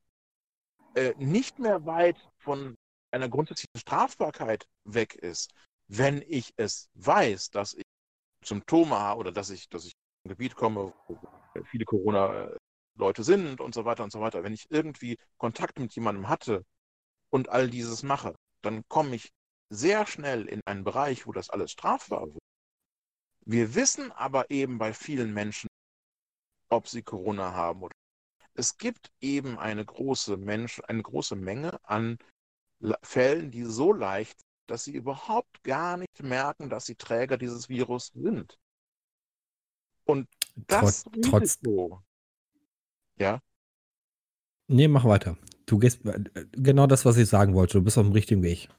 [0.96, 2.76] äh, nicht mehr weit von
[3.12, 5.52] einer grundsätzlichen Strafbarkeit weg ist,
[5.88, 7.84] wenn ich es weiß, dass ich
[8.44, 9.92] Symptome habe oder dass ich, dass ich
[10.24, 11.20] in ein Gebiet komme, wo
[11.66, 14.44] viele Corona-Leute sind und so weiter und so weiter.
[14.44, 16.64] Wenn ich irgendwie Kontakt mit jemandem hatte
[17.36, 19.34] und all dieses mache, dann komme ich
[19.70, 22.40] sehr schnell in einen Bereich, wo das alles strafbar wird.
[23.46, 25.68] Wir wissen aber eben bei vielen Menschen,
[26.70, 27.94] ob sie Corona haben oder
[28.54, 32.18] es gibt eben eine große Mensch, eine große Menge an
[33.04, 37.68] Fällen, die so leicht, sind, dass sie überhaupt gar nicht merken, dass sie Träger dieses
[37.68, 38.58] Virus sind.
[40.06, 41.60] Und das Trotz, trotz,
[43.18, 43.42] ja,
[44.68, 45.38] nee, mach weiter.
[45.68, 47.80] Du gehst äh, genau das, was ich sagen wollte.
[47.80, 48.70] Du bist auf dem richtigen Weg.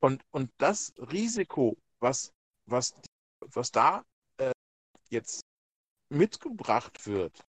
[0.00, 2.32] und, und das Risiko, was,
[2.66, 2.94] was,
[3.40, 4.04] was da
[4.38, 4.52] äh,
[5.10, 5.42] jetzt
[6.10, 7.44] mitgebracht wird,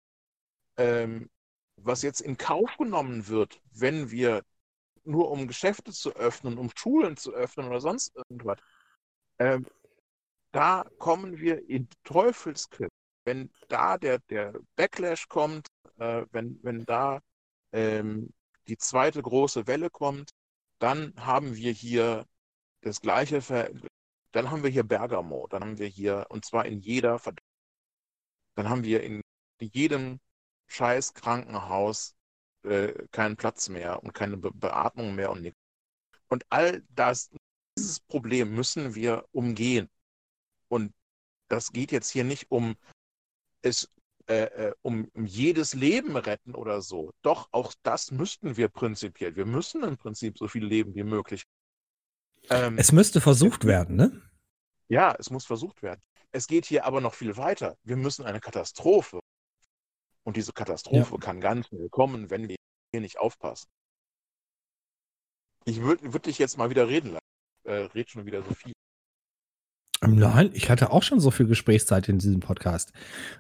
[0.78, 1.30] ähm,
[1.78, 4.43] was jetzt in Kauf genommen wird, wenn wir
[5.03, 8.59] nur um Geschäfte zu öffnen, um Schulen zu öffnen oder sonst irgendwas,
[9.39, 9.67] ähm,
[10.53, 12.89] da kommen wir in Teufelsgriff.
[13.26, 15.67] Wenn da der, der Backlash kommt,
[15.97, 17.19] äh, wenn, wenn da
[17.73, 18.34] ähm,
[18.68, 20.32] die zweite große Welle kommt,
[20.80, 22.26] dann haben wir hier
[22.82, 23.70] das gleiche, Ver
[24.32, 27.39] dann haben wir hier Bergamo, dann haben wir hier, und zwar in jeder, Verd
[28.55, 29.22] dann haben wir in
[29.61, 30.20] jedem
[30.68, 32.16] scheiß Krankenhaus
[32.63, 35.59] äh, keinen Platz mehr und keine Be Beatmung mehr und nichts.
[36.28, 37.30] Und all das,
[37.78, 39.89] dieses Problem müssen wir umgehen.
[40.70, 40.93] Und
[41.47, 42.76] das geht jetzt hier nicht um
[43.61, 43.89] es,
[44.28, 47.11] äh, äh, um, um jedes Leben retten oder so.
[47.21, 49.36] Doch, auch das müssten wir prinzipiell.
[49.36, 51.43] Wir müssen im Prinzip so viel leben wie möglich.
[52.49, 54.21] Ähm, Es müsste versucht werden, ne?
[54.88, 56.01] ja, es muss versucht werden.
[56.32, 57.78] Es geht hier aber noch viel weiter.
[57.84, 59.19] Wir müssen eine Katastrophe.
[60.23, 62.55] Und diese Katastrophe kann ganz schnell kommen, wenn wir
[62.91, 63.67] hier nicht aufpassen.
[65.65, 67.26] Ich würde würd dich jetzt mal wieder reden lassen.
[67.63, 68.73] Äh, red schon wieder so viel.
[70.01, 72.91] Nein, ich hatte auch schon so viel Gesprächszeit in diesem Podcast.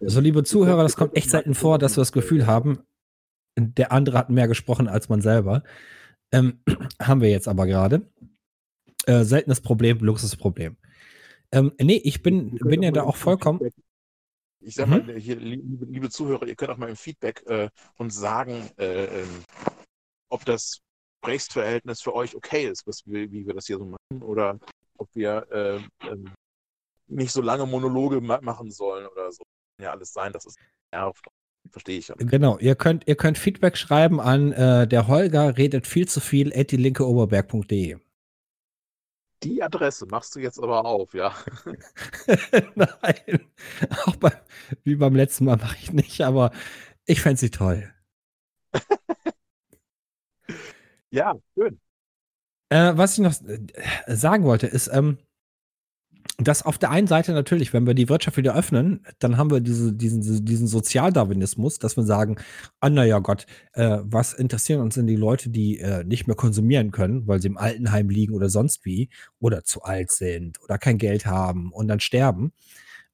[0.01, 2.79] Also, liebe Zuhörer, das kommt echt selten vor, dass wir das Gefühl haben,
[3.57, 5.63] der andere hat mehr gesprochen als man selber.
[6.31, 6.61] Ähm,
[7.01, 8.09] haben wir jetzt aber gerade.
[9.05, 10.77] Äh, seltenes Problem, Luxusproblem.
[11.51, 13.59] Ähm, nee, ich bin, bin ja da auch vollkommen.
[14.61, 15.05] Ich sag Mhm.
[15.05, 19.21] mal, hier, liebe, liebe Zuhörer, ihr könnt auch mal im Feedback äh, uns sagen, äh,
[19.21, 19.43] ähm,
[20.29, 20.79] ob das
[21.21, 24.59] Gesprächsverhältnis für euch okay ist, was wir, wie wir das hier so machen, oder
[24.97, 26.31] ob wir äh, ähm,
[27.07, 29.43] nicht so lange Monologe ma machen sollen oder so.
[29.77, 30.57] Kann ja alles sein, das ist
[30.91, 31.25] nervt.
[31.71, 32.15] Verstehe ich ja.
[32.17, 36.53] Genau, ihr könnt, ihr könnt Feedback schreiben an äh, der Holger redet viel zu viel
[36.53, 37.97] at die linke Oberberg.de.
[39.43, 41.33] Die Adresse machst du jetzt aber auf, ja.
[42.75, 43.41] Nein,
[44.05, 44.31] auch bei,
[44.83, 46.51] wie beim letzten Mal mache ich nicht, aber
[47.05, 47.91] ich fände sie toll.
[51.11, 51.79] Ja, schön.
[52.69, 55.17] Äh, was ich noch äh, sagen wollte, ist, ähm,
[56.37, 59.61] dass auf der einen Seite natürlich, wenn wir die Wirtschaft wieder öffnen, dann haben wir
[59.61, 62.37] diese, diesen, diesen Sozialdarwinismus, dass wir sagen,
[62.81, 66.91] ah, naja Gott, äh, was interessieren uns denn die Leute, die äh, nicht mehr konsumieren
[66.91, 69.09] können, weil sie im Altenheim liegen oder sonst wie,
[69.39, 72.51] oder zu alt sind oder kein Geld haben und dann sterben.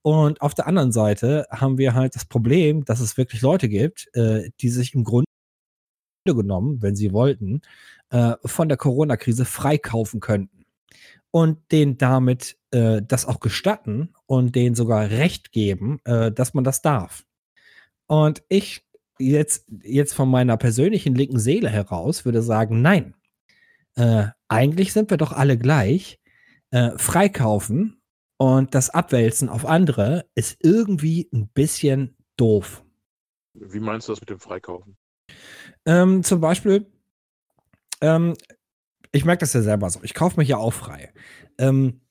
[0.02, 4.10] Und auf der anderen Seite haben wir halt das Problem, dass es wirklich Leute gibt,
[4.16, 5.28] äh, die sich im Grunde
[6.26, 7.62] genommen, wenn sie wollten,
[8.10, 10.62] äh, von der Corona-Krise freikaufen könnten
[11.32, 16.64] und denen damit äh, das auch gestatten und denen sogar Recht geben, äh, dass man
[16.64, 17.26] das darf.
[18.08, 18.86] Und ich
[19.18, 23.16] jetzt, jetzt von meiner persönlichen linken Seele heraus würde sagen, nein,
[23.96, 26.20] äh, eigentlich sind wir doch alle gleich.
[26.72, 28.02] Äh, freikaufen
[28.38, 32.84] und das Abwälzen auf andere ist irgendwie ein bisschen doof.
[33.54, 34.98] Wie meinst du das mit dem Freikaufen?
[35.86, 36.86] Ähm, zum Beispiel,
[38.00, 38.36] ähm,
[39.12, 40.00] ich merke das ja selber so.
[40.04, 41.12] Ich kaufe mich ja auch frei.
[41.58, 42.02] Ähm,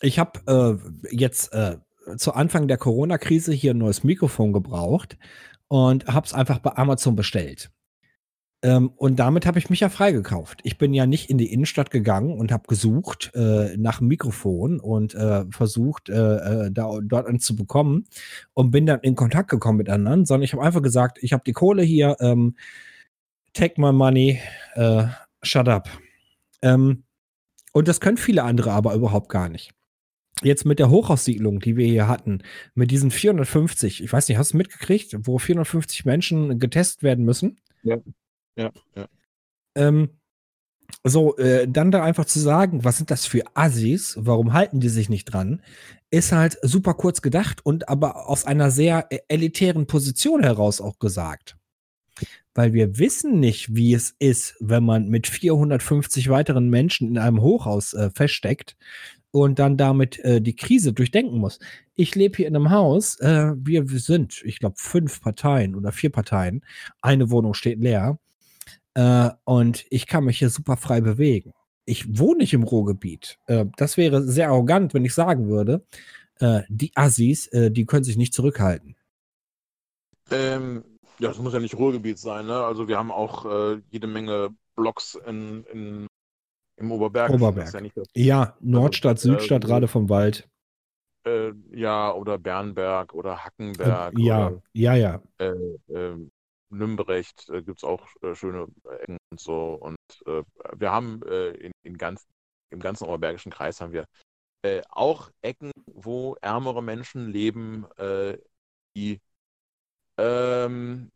[0.00, 1.78] ich habe äh, jetzt äh,
[2.16, 5.18] zu Anfang der Corona-Krise hier ein neues Mikrofon gebraucht
[5.68, 7.70] und habe es einfach bei Amazon bestellt.
[8.62, 10.60] Ähm, und damit habe ich mich ja freigekauft.
[10.64, 14.80] Ich bin ja nicht in die Innenstadt gegangen und habe gesucht äh, nach einem Mikrofon
[14.80, 16.14] und äh, versucht, äh,
[16.66, 18.06] äh da, dort eins zu bekommen
[18.54, 21.44] und bin dann in Kontakt gekommen mit anderen, sondern ich habe einfach gesagt, ich habe
[21.46, 22.56] die Kohle hier, ähm,
[23.52, 24.40] take my money,
[24.74, 25.06] äh,
[25.42, 25.88] shut up.
[26.62, 27.04] Ähm,
[27.72, 29.72] und das können viele andere aber überhaupt gar nicht.
[30.42, 32.42] Jetzt mit der Hochhaussiedlung, die wir hier hatten,
[32.74, 37.60] mit diesen 450, ich weiß nicht, hast du mitgekriegt, wo 450 Menschen getestet werden müssen?
[37.82, 37.98] Ja.
[38.56, 39.06] Ja, ja.
[39.74, 40.10] Ähm,
[41.04, 44.88] so, äh, dann da einfach zu sagen, was sind das für Assis, warum halten die
[44.88, 45.62] sich nicht dran,
[46.10, 50.98] ist halt super kurz gedacht und aber aus einer sehr äh, elitären Position heraus auch
[50.98, 51.57] gesagt.
[52.54, 57.40] Weil wir wissen nicht, wie es ist, wenn man mit 450 weiteren Menschen in einem
[57.40, 58.76] Hochhaus äh, feststeckt
[59.30, 61.58] und dann damit äh, die Krise durchdenken muss.
[61.94, 65.92] Ich lebe hier in einem Haus, äh, wir, wir sind, ich glaube, fünf Parteien oder
[65.92, 66.64] vier Parteien.
[67.00, 68.18] Eine Wohnung steht leer.
[68.94, 71.52] Äh, und ich kann mich hier super frei bewegen.
[71.84, 73.38] Ich wohne nicht im Ruhrgebiet.
[73.46, 75.84] Äh, das wäre sehr arrogant, wenn ich sagen würde,
[76.40, 78.96] äh, die Assis, die können sich nicht zurückhalten.
[80.30, 80.82] Ähm,
[81.18, 82.46] ja, das muss ja nicht Ruhrgebiet sein.
[82.46, 82.54] Ne?
[82.54, 86.06] Also wir haben auch äh, jede Menge Blocks in, in,
[86.76, 87.30] im Oberberg.
[87.30, 87.72] Oberberg.
[87.72, 90.48] Ja, das, ja, Nordstadt, also, Südstadt, äh, Rade vom Wald.
[91.72, 94.18] ja, oder Bernberg oder Hackenberg.
[94.18, 95.20] ja, oder, ja, ja.
[96.70, 98.68] Nümbrecht äh, gibt es auch äh, schöne
[99.00, 99.74] Ecken und so.
[99.74, 99.96] Und
[100.26, 100.42] äh,
[100.76, 102.26] wir haben äh, in, in ganz,
[102.70, 104.06] im ganzen Oberbergischen Kreis haben wir
[104.62, 108.38] äh, auch Ecken, wo ärmere Menschen leben, äh,
[108.96, 109.20] die
[110.18, 111.10] ähm,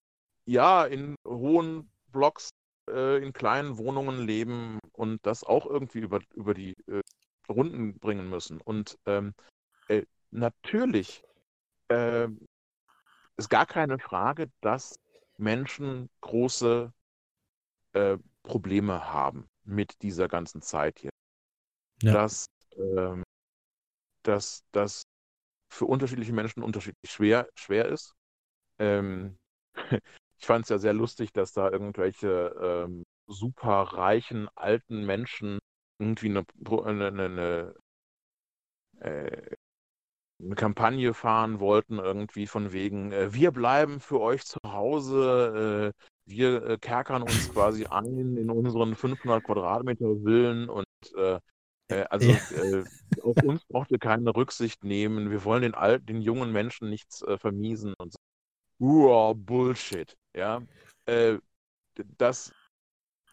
[0.46, 2.50] ja in hohen Blocks,
[2.88, 6.74] in kleinen Wohnungen leben und das auch irgendwie über, über die
[7.48, 8.60] Runden bringen müssen.
[8.60, 9.34] Und ähm,
[10.32, 11.22] natürlich
[11.88, 12.44] ähm,
[13.36, 14.96] ist gar keine Frage, dass
[15.36, 16.92] Menschen große
[17.92, 21.10] äh, Probleme haben mit dieser ganzen Zeit hier.
[22.02, 22.12] Ja.
[22.12, 22.46] Dass,
[22.76, 23.22] ähm,
[24.22, 25.02] dass das
[25.68, 28.14] für unterschiedliche Menschen unterschiedlich schwer, schwer ist.
[28.82, 29.36] Ähm,
[30.38, 35.58] ich fand es ja sehr lustig, dass da irgendwelche ähm, super reichen alten Menschen
[36.00, 36.44] irgendwie eine,
[36.84, 37.74] eine, eine, eine
[39.00, 39.56] äh,
[40.42, 46.02] eine Kampagne fahren wollten, irgendwie von wegen, äh, wir bleiben für euch zu Hause, äh,
[46.26, 51.38] wir äh, kerkern uns quasi ein in unseren 500 Quadratmeter Villen und äh,
[51.88, 52.84] äh, also äh,
[53.22, 57.24] auf uns braucht ihr keine Rücksicht nehmen, wir wollen den alten, den jungen Menschen nichts
[57.38, 58.18] vermiesen und so.
[58.82, 60.60] Uah, Bullshit, ja.
[62.18, 62.52] das,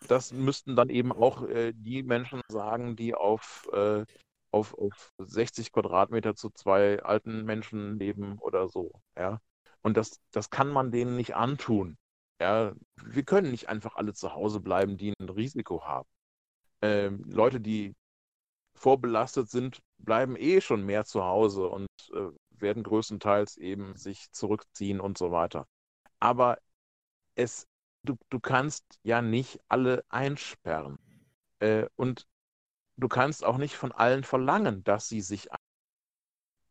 [0.07, 1.43] das müssten dann eben auch
[1.73, 3.67] die Menschen sagen, die auf
[4.51, 8.91] auf, auf 60 Quadratmeter zu zwei alten Menschen leben oder so.
[9.17, 9.41] Ja?
[9.81, 11.97] Und das, das kann man denen nicht antun.
[12.41, 12.73] Ja?
[13.03, 16.09] Wir können nicht einfach alle zu Hause bleiben, die ein Risiko haben.
[16.81, 17.95] Ähm, Leute, die
[18.75, 22.29] vorbelastet sind, bleiben eh schon mehr zu Hause und äh,
[22.61, 25.67] werden größtenteils eben sich zurückziehen und so weiter.
[26.19, 26.57] Aber
[27.35, 27.67] es,
[28.03, 30.99] du, du kannst ja nicht alle einsperren.
[31.59, 32.27] Äh, und
[32.97, 35.49] du kannst auch nicht von allen verlangen, dass sie sich.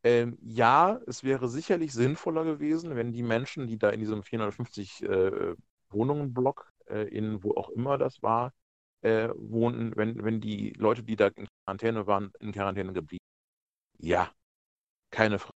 [0.05, 5.03] Ähm, ja, es wäre sicherlich sinnvoller gewesen, wenn die Menschen, die da in diesem 450
[5.03, 5.55] äh,
[5.91, 8.53] Wohnungen-Block, äh, in wo auch immer das war,
[9.03, 13.25] äh, wohnten, wenn, wenn die Leute, die da in Quarantäne waren, in Quarantäne geblieben.
[13.99, 14.31] Ja,
[15.11, 15.58] keine Frage.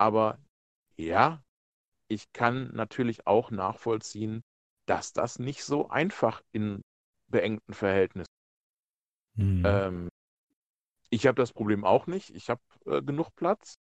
[0.00, 0.38] Aber
[0.96, 1.42] ja,
[2.08, 4.42] ich kann natürlich auch nachvollziehen,
[4.86, 6.82] dass das nicht so einfach in
[7.28, 8.30] beengten Verhältnissen
[9.40, 9.62] Mhm.
[9.64, 10.08] Ähm,
[11.08, 12.30] ich habe das Problem auch nicht.
[12.30, 13.74] Ich habe äh, genug Platz.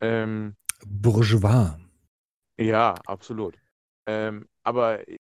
[0.00, 1.78] Ähm, Bourgeois.
[2.58, 3.58] Ja, absolut.
[4.06, 5.18] Ähm, aber ich,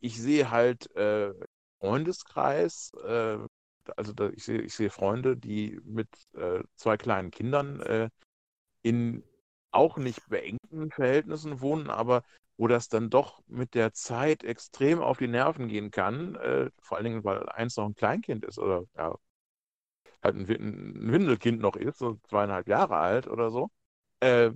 [0.00, 1.32] ich, sehe halt äh,
[1.80, 3.38] Freundeskreis, äh,
[3.96, 8.10] also da, ich sehe ich seh Freunde, die mit äh, zwei kleinen Kindern äh,
[8.82, 9.22] in
[9.70, 12.22] auch nicht beengten Verhältnissen wohnen, aber
[12.56, 16.96] wo das dann doch mit der Zeit extrem auf die Nerven gehen kann, äh, vor
[16.96, 19.14] allen Dingen, weil eins noch ein Kleinkind ist oder ja,
[20.22, 23.70] halt ein, ein Windelkind noch ist, so zweieinhalb Jahre alt oder so.
[24.20, 24.52] Äh,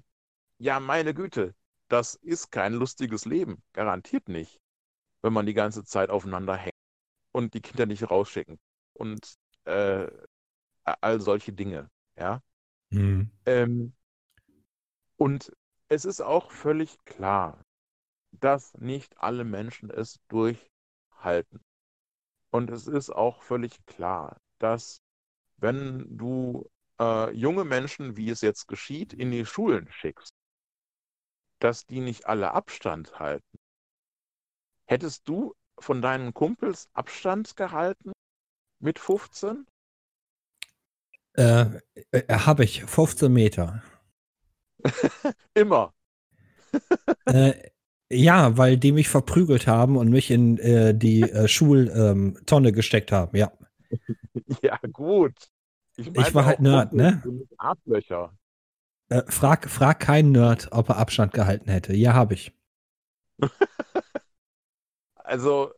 [0.58, 1.54] ja, meine Güte,
[1.88, 4.60] das ist kein lustiges Leben, garantiert nicht,
[5.22, 6.74] wenn man die ganze Zeit aufeinander hängt
[7.32, 8.58] und die Kinder nicht rausschicken
[8.94, 9.34] und
[9.64, 10.08] äh,
[10.84, 12.42] all solche Dinge, ja.
[12.90, 13.30] Mhm.
[13.46, 13.94] Ähm,
[15.22, 15.52] und
[15.88, 17.64] es ist auch völlig klar,
[18.32, 21.62] dass nicht alle Menschen es durchhalten.
[22.50, 25.00] Und es ist auch völlig klar, dass
[25.58, 26.68] wenn du
[26.98, 30.34] äh, junge Menschen, wie es jetzt geschieht, in die Schulen schickst,
[31.60, 33.58] dass die nicht alle Abstand halten.
[34.86, 38.10] Hättest du von deinen Kumpels Abstand gehalten
[38.80, 39.68] mit 15?
[41.34, 41.78] Äh,
[42.10, 43.84] äh, Habe ich 15 Meter.
[45.54, 45.92] Immer.
[47.26, 47.52] äh,
[48.10, 53.12] ja, weil die mich verprügelt haben und mich in äh, die äh, Schultonne ähm, gesteckt
[53.12, 53.52] haben, ja.
[54.62, 55.34] ja, gut.
[55.96, 57.22] Ich, ich war halt Nerd, ne?
[57.58, 58.36] Arschlöcher.
[59.10, 61.94] Äh, frag, frag keinen Nerd, ob er Abstand gehalten hätte.
[61.94, 62.52] Ja, habe ich.
[65.16, 65.72] also,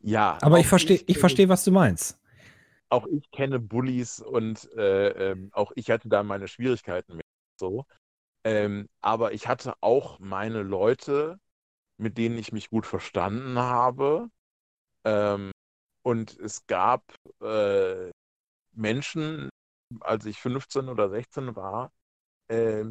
[0.00, 0.38] ja.
[0.42, 2.20] Aber ich verstehe, ich verstehe, was du meinst.
[2.90, 7.26] Auch ich kenne Bullies und äh, ähm, auch ich hatte da meine Schwierigkeiten mit.
[7.60, 7.86] So.
[8.44, 11.38] Ähm, aber ich hatte auch meine Leute,
[11.98, 14.30] mit denen ich mich gut verstanden habe.
[15.04, 15.52] Ähm,
[16.02, 17.02] und es gab
[17.42, 18.10] äh,
[18.72, 19.50] Menschen,
[20.00, 21.92] als ich 15 oder 16 war,
[22.48, 22.84] äh,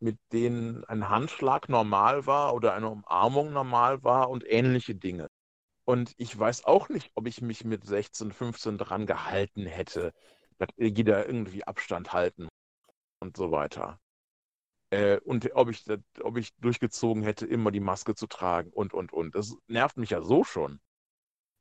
[0.00, 5.28] mit denen ein Handschlag normal war oder eine Umarmung normal war und ähnliche Dinge.
[5.88, 10.12] Und ich weiß auch nicht, ob ich mich mit 16, 15 dran gehalten hätte,
[10.58, 12.46] dass jeder irgendwie Abstand halten
[13.20, 13.98] und so weiter.
[14.90, 15.86] Äh, und ob ich,
[16.20, 19.34] ob ich durchgezogen hätte, immer die Maske zu tragen und, und, und.
[19.34, 20.78] Das nervt mich ja so schon.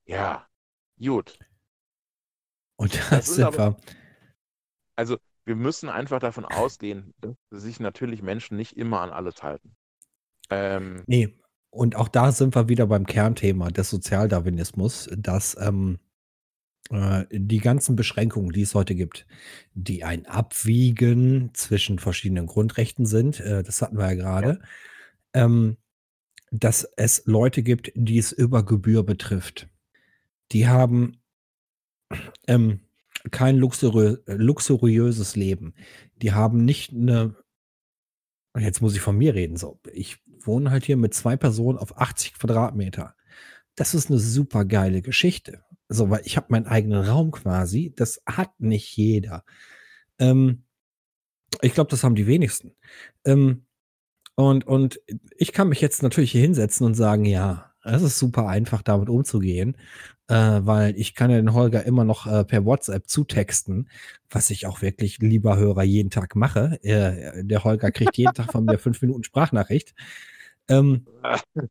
[0.05, 0.45] Ja,
[0.99, 1.39] gut.
[2.75, 3.77] Und das, das sind aber.
[4.97, 9.77] Also, wir müssen einfach davon ausgehen, dass sich natürlich Menschen nicht immer an alles halten.
[10.49, 11.39] Ähm, nee,
[11.77, 15.99] und auch da sind wir wieder beim Kernthema des Sozialdarwinismus, dass ähm,
[16.89, 19.27] äh, die ganzen Beschränkungen, die es heute gibt,
[19.73, 24.59] die ein Abwiegen zwischen verschiedenen Grundrechten sind, äh, das hatten wir ja gerade,
[25.35, 25.45] ja.
[25.45, 25.77] ähm,
[26.51, 29.67] dass es Leute gibt, die es über Gebühr betrifft.
[30.51, 31.21] Die haben
[32.47, 32.79] ähm,
[33.29, 35.75] kein luxuriö luxuriöses Leben.
[36.15, 37.35] Die haben nicht eine
[38.59, 39.79] jetzt muss ich von mir reden, so.
[39.91, 40.17] Ich
[40.47, 43.15] wohne halt hier mit zwei Personen auf 80 Quadratmeter.
[43.75, 45.63] Das ist eine super geile Geschichte.
[45.89, 47.93] So, weil ich habe meinen eigenen Raum quasi.
[47.95, 49.43] Das hat nicht jeder.
[50.19, 50.63] Ähm,
[51.61, 52.73] ich glaube, das haben die wenigsten.
[53.25, 53.65] Ähm,
[54.35, 54.99] und, und
[55.37, 59.09] ich kann mich jetzt natürlich hier hinsetzen und sagen, ja, es ist super einfach, damit
[59.09, 59.77] umzugehen,
[60.27, 63.89] äh, weil ich kann ja den Holger immer noch äh, per WhatsApp zutexten,
[64.29, 66.79] was ich auch wirklich, lieber Hörer, jeden Tag mache.
[66.83, 69.93] Äh, der Holger kriegt jeden Tag von mir fünf Minuten Sprachnachricht.
[70.69, 71.07] Ähm,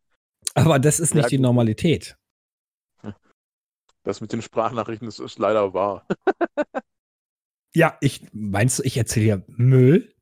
[0.55, 2.17] aber das ist nicht die Normalität.
[4.03, 6.07] Das mit den Sprachnachrichten das ist leider wahr.
[7.75, 10.15] ja, ich meinst du, ich erzähle ja Müll?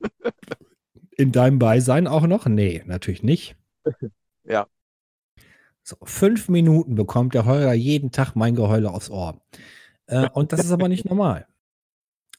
[1.16, 2.44] In deinem Beisein auch noch?
[2.44, 3.56] Nee, natürlich nicht.
[4.44, 4.66] Ja.
[5.82, 9.40] So, fünf Minuten bekommt der Holger jeden Tag mein Geheule aufs Ohr.
[10.08, 11.46] Äh, und das ist aber nicht normal.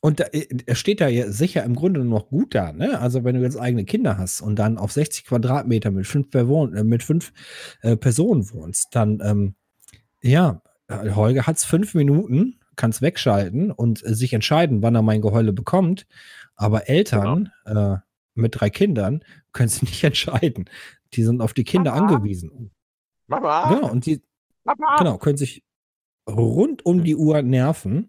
[0.08, 2.98] Und äh, er steht da ja sicher im Grunde noch gut da, ne?
[3.02, 6.84] Also wenn du jetzt eigene Kinder hast und dann auf 60 Quadratmeter mit fünf, äh,
[6.86, 7.34] mit fünf
[7.82, 9.56] äh, Personen wohnst, dann ähm,
[10.22, 14.96] ja, äh, Holger hat es fünf Minuten, kann es wegschalten und äh, sich entscheiden, wann
[14.96, 16.08] er mein Geheule bekommt.
[16.56, 17.96] Aber Eltern genau.
[17.96, 17.98] äh,
[18.34, 20.70] mit drei Kindern können es nicht entscheiden.
[21.16, 22.08] Die sind auf die Kinder Mama.
[22.08, 22.72] angewiesen.
[23.28, 23.74] Mama.
[23.74, 24.22] Genau, und die
[24.64, 24.96] Mama.
[25.00, 25.66] genau, können sich
[26.30, 28.08] rund um die Uhr nerven.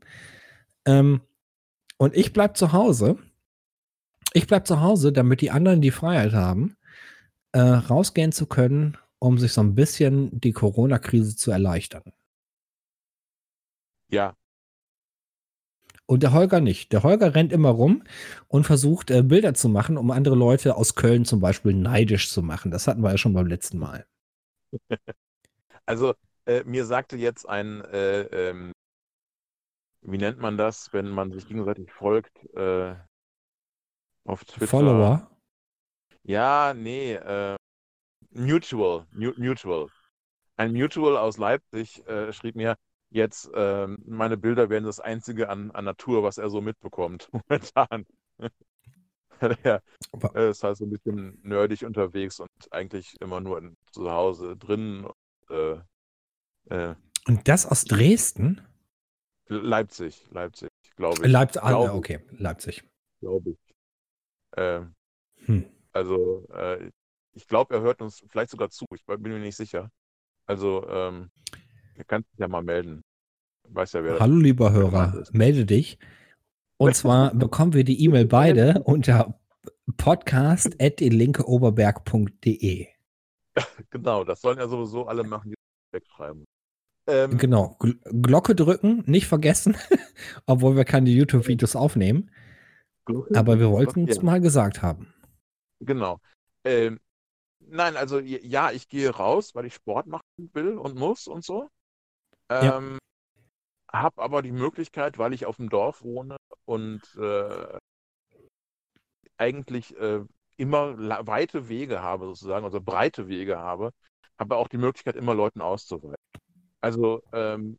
[0.85, 1.23] Ähm,
[1.99, 3.19] und ich bleib zu Hause.
[4.33, 6.77] Ich bleib zu Hause, damit die anderen die Freiheit haben,
[7.53, 12.13] äh, rausgehen zu können, um sich so ein bisschen die Corona-Krise zu erleichtern.
[14.11, 14.35] Ja.
[16.07, 16.93] Und der Holger nicht.
[16.93, 18.03] Der Holger rennt immer rum
[18.49, 22.43] und versucht, äh, Bilder zu machen, um andere Leute aus Köln zum Beispiel neidisch zu
[22.43, 22.71] machen.
[22.71, 24.07] Das hatten wir ja schon beim letzten Mal.
[25.87, 26.13] Also,
[26.45, 28.21] äh, mir sagte jetzt ein äh,
[28.51, 28.73] ähm,
[30.03, 32.95] wie nennt man das, wenn man sich gegenseitig folgt äh,
[34.25, 34.67] auf Twitter?
[34.67, 35.31] Follower?
[36.23, 37.57] Ja, nee, äh,
[38.31, 39.89] Mutual, Mutual.
[40.57, 42.77] Ein Mutual aus Leipzig äh, schrieb mir,
[43.11, 48.07] jetzt äh, meine Bilder wären das einzige an, an Natur, was er so mitbekommt momentan.
[49.41, 49.83] er
[50.51, 55.05] ist halt so ein bisschen nerdig unterwegs und eigentlich immer nur in, zu Hause drin.
[55.05, 55.81] Und, äh,
[56.71, 56.95] äh,
[57.27, 58.61] und das aus Dresden?
[59.49, 61.31] Leipzig, Leipzig, glaube ich.
[61.31, 62.83] Leipzig, ah, glaube, okay, Leipzig.
[63.21, 63.59] Glaube ich.
[64.57, 64.95] Ähm,
[65.45, 65.67] hm.
[65.93, 66.91] Also, äh,
[67.33, 68.87] ich glaube, er hört uns vielleicht sogar zu.
[68.95, 69.91] Ich bin mir nicht sicher.
[70.47, 71.31] Also, ähm,
[71.95, 73.03] er kann sich ja mal melden.
[73.65, 75.99] Weiß ja, wer Hallo, lieber Hörer, melde dich.
[76.77, 79.39] Und zwar bekommen wir die E-Mail beide unter
[79.97, 82.89] podcast.linkeoberberg.de.
[83.91, 85.57] Genau, das sollen ja sowieso alle machen, die
[85.91, 86.45] wegschreiben.
[87.09, 89.77] Ähm, Genau, Gl Glocke drücken, nicht vergessen,
[90.47, 92.31] obwohl wir keine YouTube-Videos aufnehmen.
[93.07, 93.35] Glocke?
[93.35, 94.23] Aber wir wollten es Ja.
[94.23, 95.13] mal gesagt haben.
[95.81, 96.21] Genau.
[96.65, 97.01] Ähm,
[97.61, 101.69] nein, also ja, ich gehe raus, weil ich Sport machen will und muss und so.
[102.51, 102.77] Ja.
[102.79, 102.99] Ähm,
[103.91, 106.37] Hab aber die Möglichkeit, weil ich auf dem Dorf wohne
[106.67, 107.79] und äh,
[109.39, 110.21] eigentlich äh,
[110.59, 113.93] immer weite Wege habe, sozusagen, also breite Wege habe,
[114.39, 116.17] habe auch die Möglichkeit, immer Leuten auszuweichen.
[116.81, 117.79] Also ähm,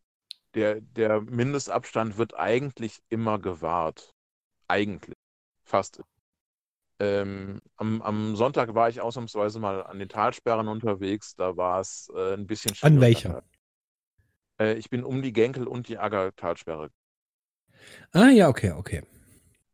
[0.56, 4.14] der, der Mindestabstand wird eigentlich immer gewahrt.
[4.68, 5.16] Eigentlich.
[5.64, 6.02] Fast.
[7.00, 11.36] Ähm, am, am Sonntag war ich ausnahmsweise mal an den Talsperren unterwegs.
[11.36, 13.00] Da war es äh, ein bisschen An schwieriger.
[13.00, 13.44] welcher?
[14.60, 16.92] Äh, ich bin um die Genkel und die Agger-Talsperre.
[18.14, 19.02] Ah ja, okay, okay.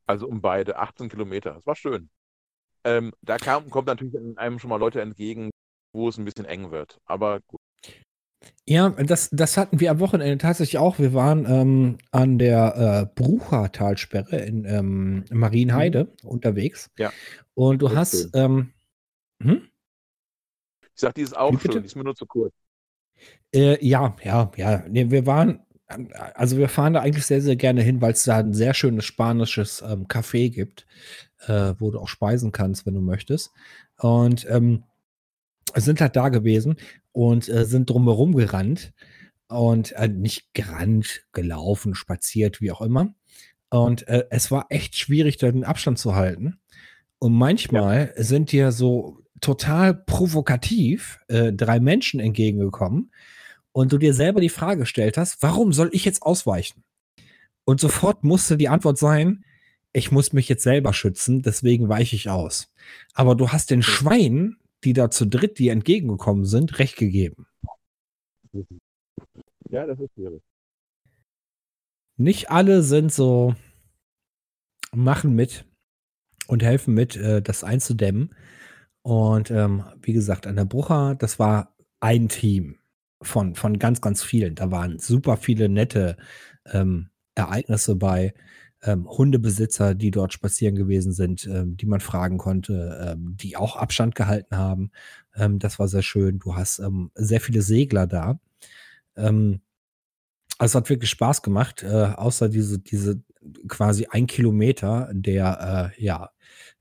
[0.07, 0.77] Also um beide.
[0.77, 1.53] 18 Kilometer.
[1.55, 2.09] Das war schön.
[2.85, 5.51] Ähm, da kam, kommt natürlich einem schon mal Leute entgegen,
[5.93, 6.99] wo es ein bisschen eng wird.
[7.05, 7.61] Aber gut.
[8.67, 10.97] Ja, das, das hatten wir am Wochenende tatsächlich auch.
[10.97, 16.89] Wir waren ähm, an der äh, Brucher-Talsperre in ähm, Marienheide unterwegs.
[16.97, 17.11] Ja.
[17.53, 18.71] Und du Das hast, ähm,
[19.41, 19.67] hm?
[20.81, 21.81] Ich sag, die ist auch Wie schön.
[21.81, 22.53] Die ist mir nur zu kurz.
[23.53, 24.83] Äh, ja, ja, ja.
[24.89, 25.59] Nee, wir waren,
[26.33, 29.05] also wir fahren da eigentlich sehr, sehr gerne hin, weil es da ein sehr schönes
[29.05, 30.87] spanisches ähm, Café gibt,
[31.47, 33.51] äh, wo du auch speisen kannst, wenn du möchtest.
[33.99, 34.83] Und ähm,
[35.83, 36.77] sind halt da gewesen
[37.11, 38.93] und äh, sind drumherum gerannt
[39.47, 43.13] und äh, nicht gerannt, gelaufen, spaziert, wie auch immer.
[43.69, 46.59] Und äh, es war echt schwierig, da den Abstand zu halten.
[47.19, 53.11] Und manchmal sind dir so total provokativ äh, drei Menschen entgegengekommen
[53.71, 56.83] und du dir selber die Frage gestellt hast, warum soll ich jetzt ausweichen?
[57.65, 59.43] Und sofort musste die Antwort sein,
[59.91, 62.71] ich muss mich jetzt selber schützen, deswegen weiche ich aus.
[63.13, 67.47] Aber du hast den Schweinen, die da zu dritt dir entgegengekommen sind, recht gegeben.
[69.69, 70.41] Ja, das ist schwierig.
[72.17, 73.55] Nicht alle sind so,
[74.93, 75.65] machen mit
[76.47, 78.33] und helfen mit, äh, das einzudämmen.
[79.01, 82.77] Und ähm, wie gesagt, an der Brucher, das war ein Team
[83.21, 84.55] von, von ganz, ganz vielen.
[84.55, 86.17] Da waren super viele nette
[86.71, 88.33] ähm, Ereignisse bei.
[88.85, 93.75] Ähm, Hundebesitzer, die dort spazieren gewesen sind, ähm, die man fragen konnte, ähm, die auch
[93.75, 94.91] Abstand gehalten haben.
[95.35, 96.39] Ähm, das war sehr schön.
[96.39, 98.39] Du hast ähm, sehr viele Segler da.
[99.17, 99.59] Also
[100.59, 103.21] es hat wirklich Spaß gemacht, äh, außer diese, diese
[103.67, 106.31] quasi ein Kilometer, der äh, ja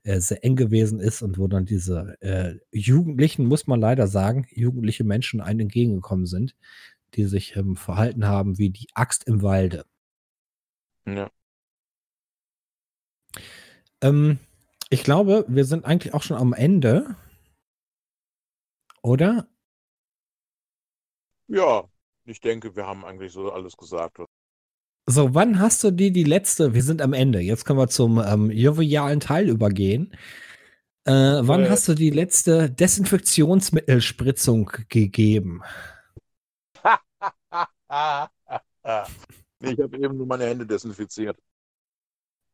[0.03, 4.47] äh, sehr eng gewesen ist und wo dann diese äh, Jugendlichen, muss man leider sagen,
[4.51, 6.55] jugendliche Menschen einem entgegengekommen sind,
[7.15, 9.85] die sich verhalten haben wie die Axt im Walde.
[11.05, 11.29] Ja.
[14.01, 14.39] Ähm,
[14.89, 17.15] ich glaube, wir sind eigentlich auch schon am Ende.
[19.01, 19.47] Oder?
[21.47, 21.83] Ja,
[22.25, 24.17] ich denke, wir haben eigentlich so alles gesagt.
[25.07, 28.19] So, wann hast du dir die letzte, wir sind am Ende, jetzt können wir zum
[28.19, 30.15] ähm, jovialen Teil übergehen.
[31.05, 31.69] Äh, wann Äh.
[31.69, 35.61] hast du die letzte Desinfektionsmittelspritzung gegeben?
[39.59, 41.37] ich habe eben nur meine Hände desinfiziert.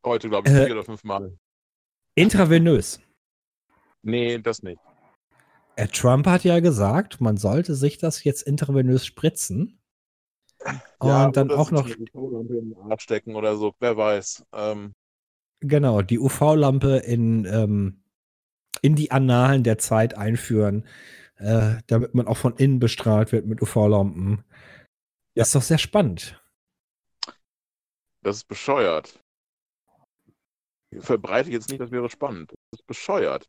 [0.04, 0.66] Heute, glaube ich, Äh.
[0.66, 1.36] vier oder fünf Mal.
[2.14, 3.00] Intravenös.
[4.02, 4.80] Nee, das nicht.
[5.76, 9.78] Äh, Trump hat ja gesagt, man sollte sich das jetzt intravenös spritzen.
[10.98, 11.88] Und dann auch noch,
[12.98, 14.44] stecken oder so, wer weiß.
[14.52, 14.94] Ähm,
[15.60, 18.04] genau, die UV-Lampe in, ähm,
[18.80, 20.86] in die Annalen der Zeit einführen,
[21.36, 24.44] äh, damit man auch von innen bestrahlt wird mit UV-Lampen.
[25.34, 25.42] Ja.
[25.42, 26.40] Ist doch sehr spannend.
[28.22, 29.21] das ist bescheuert.
[31.00, 32.52] Verbreite jetzt nicht, das wäre spannend.
[32.70, 33.48] Das ist bescheuert.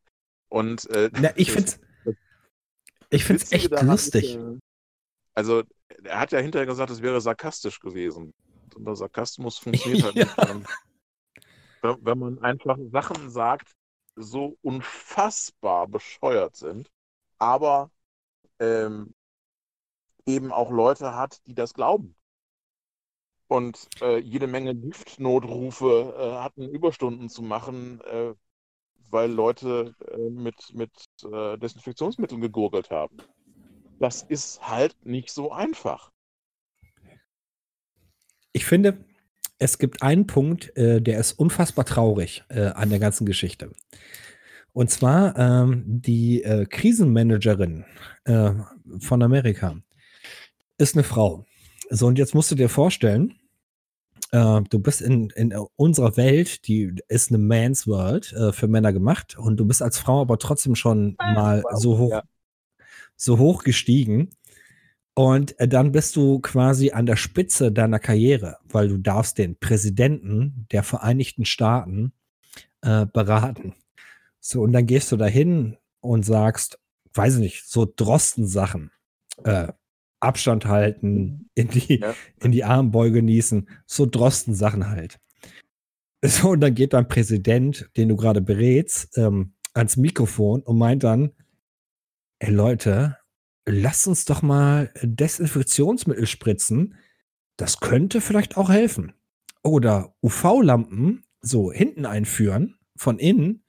[0.50, 2.16] Und äh, Na, ich find's, das
[3.10, 4.36] ich find's echt lustig.
[4.36, 4.60] Ist,
[5.36, 5.64] also,
[6.04, 8.34] er hat ja hinterher gesagt, es wäre sarkastisch gewesen.
[8.76, 10.26] Und der Sarkasmus funktioniert halt Ja.
[10.26, 10.38] nicht.
[10.38, 10.66] Wenn,
[11.82, 13.74] wenn- wenn man einfach Sachen sagt,
[14.16, 16.90] so unfassbar bescheuert sind,
[17.40, 17.92] aber
[18.60, 19.14] ähm,
[20.26, 22.16] eben auch Leute hat, die das glauben.
[23.54, 28.34] Und äh, jede Menge Giftnotrufe äh, hatten, Überstunden zu machen, äh,
[29.12, 30.90] weil Leute äh, mit, mit
[31.32, 33.18] äh, Desinfektionsmitteln gegurgelt haben.
[34.00, 36.12] Das ist halt nicht so einfach.
[38.54, 39.06] Ich finde,
[39.60, 43.70] es gibt einen Punkt, äh, der ist unfassbar traurig an der ganzen Geschichte.
[44.72, 46.42] Und zwar ähm, die
[46.72, 47.86] Krisenmanagerin
[48.26, 49.78] von Amerika
[50.80, 51.46] ist eine Frau.
[51.92, 53.36] So, und jetzt musst du dir vorstellen,
[54.34, 58.92] äh, du bist in, in unserer Welt, die ist eine Man's World äh, für Männer
[58.92, 62.24] gemacht und du bist als Frau aber trotzdem schon mal so hoch, ja.
[63.16, 64.32] so hoch gestiegen.
[65.14, 69.56] Und äh, dann bist du quasi an der Spitze deiner Karriere, weil du darfst den
[69.56, 72.14] Präsidenten der Vereinigten Staaten
[72.82, 73.76] äh, beraten.
[74.40, 76.80] So, und dann gehst du dahin und sagst,
[77.14, 78.90] weiß ich nicht, so Drosten-Sachen.
[79.44, 79.72] Äh,
[80.24, 82.14] Abstand halten, in die, ja.
[82.42, 85.20] in die Armbeuge genießen, so Drosten-Sachen halt.
[86.26, 91.04] So, und dann geht dein Präsident, den du gerade berätst, ähm, ans Mikrofon und meint
[91.04, 91.34] dann,
[92.40, 93.18] ey Leute,
[93.66, 96.96] lasst uns doch mal Desinfektionsmittel spritzen.
[97.58, 99.12] Das könnte vielleicht auch helfen.
[99.64, 103.64] Oder UV-Lampen so hinten einführen, von innen.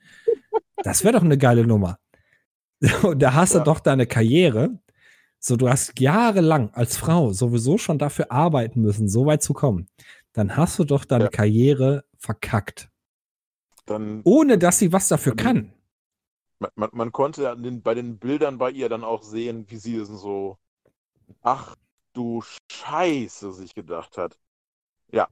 [0.82, 1.98] Das wäre doch eine geile Nummer.
[3.02, 3.61] Und da hast ja.
[3.61, 4.78] du doch deine Karriere.
[5.47, 9.90] So, du hast jahrelang als Frau sowieso schon dafür arbeiten müssen, so weit zu kommen.
[10.32, 11.30] Dann hast du doch deine ja.
[11.30, 12.88] Karriere verkackt.
[13.84, 15.74] Dann, Ohne dass sie was dafür kann.
[16.61, 20.03] Man, man, man konnte den, bei den Bildern bei ihr dann auch sehen, wie sie
[20.07, 20.57] so,
[21.42, 21.76] ach
[22.14, 22.42] du
[22.72, 24.38] Scheiße, sich gedacht hat.
[25.12, 25.28] Ja.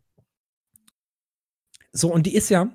[1.90, 2.68] So, und die ist ja,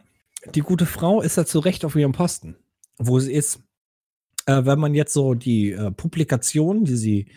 [0.55, 2.57] die gute Frau ist ja zu Recht auf ihrem Posten,
[2.97, 3.61] wo sie ist.
[4.47, 7.27] Äh, wenn man jetzt so die äh, Publikationen, die sie,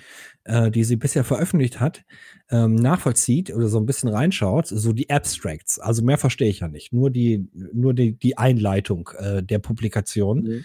[0.45, 2.05] äh, die sie bisher veröffentlicht hat,
[2.51, 6.69] ähm, nachvollzieht oder so ein bisschen reinschaut, so die Abstracts, also mehr verstehe ich ja
[6.69, 10.43] nicht, nur die, nur die, die Einleitung äh, der Publikation.
[10.43, 10.65] Mhm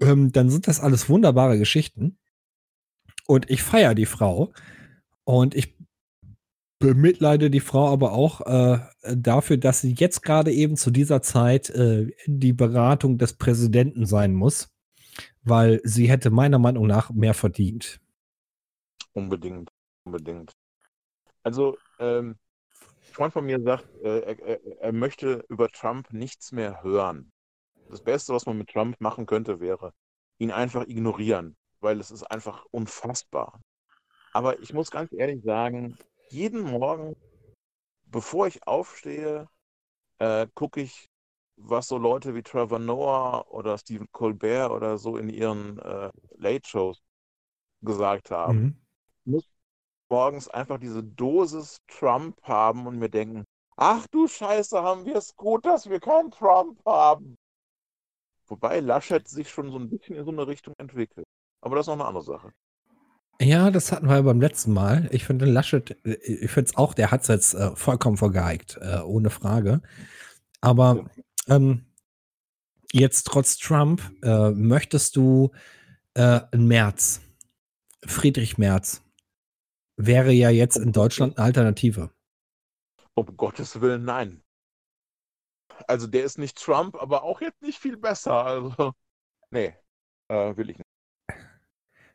[0.00, 2.18] ähm, dann sind das alles wunderbare Geschichten.
[3.26, 4.52] Und ich feiere die Frau.
[5.24, 5.76] Und ich
[6.78, 8.80] bemitleide die Frau aber auch äh,
[9.16, 14.34] dafür, dass sie jetzt gerade eben zu dieser Zeit äh, die Beratung des Präsidenten sein
[14.34, 14.71] muss,
[15.42, 18.00] weil sie hätte meiner Meinung nach mehr verdient.
[19.12, 19.70] Unbedingt,
[20.04, 20.52] unbedingt.
[21.42, 22.36] Also, ähm,
[23.08, 27.32] ein Freund von mir sagt, äh, er, er, möchte über Trump nichts mehr hören
[27.92, 29.92] das Beste, was man mit Trump machen könnte, wäre,
[30.38, 33.62] ihn einfach ignorieren, weil es ist einfach unfassbar.
[34.32, 35.96] Aber ich muss ganz ehrlich sagen,
[36.30, 37.14] jeden Morgen,
[38.06, 39.48] bevor ich aufstehe,
[40.18, 41.10] äh, gucke ich,
[41.64, 47.02] was so Leute wie Trevor Noah oder Stephen Colbert oder so in ihren äh, Late-Shows
[47.82, 48.60] gesagt haben.
[48.60, 48.76] Mhm.
[49.24, 49.50] Ich muss
[50.08, 53.44] morgens einfach diese Dosis Trump haben und mir denken,
[53.76, 57.36] ach du Scheiße, haben wir es gut, dass wir keinen Trump haben.
[58.46, 61.26] Wobei Laschet sich schon so ein bisschen in so eine Richtung entwickelt.
[61.60, 62.52] Aber das ist noch eine andere Sache.
[63.40, 65.08] Ja, das hatten wir ja beim letzten Mal.
[65.10, 68.78] Ich finde Laschet, äh, ich finde es auch, der hat es jetzt äh, vollkommen vergeigt,
[68.80, 69.80] äh, ohne Frage.
[70.60, 71.22] Aber ja.
[71.48, 71.86] Ähm,
[72.92, 75.50] jetzt trotz Trump, äh, möchtest du
[76.14, 77.20] äh, Merz,
[78.04, 79.02] Friedrich Merz,
[79.96, 82.10] wäre ja jetzt in Deutschland eine Alternative.
[83.14, 84.42] Um Gottes Willen, nein
[85.88, 88.44] also der ist nicht Trump, aber auch jetzt nicht viel besser.
[88.44, 88.92] Also,
[89.50, 89.74] nee,
[90.28, 90.88] äh, will ich nicht.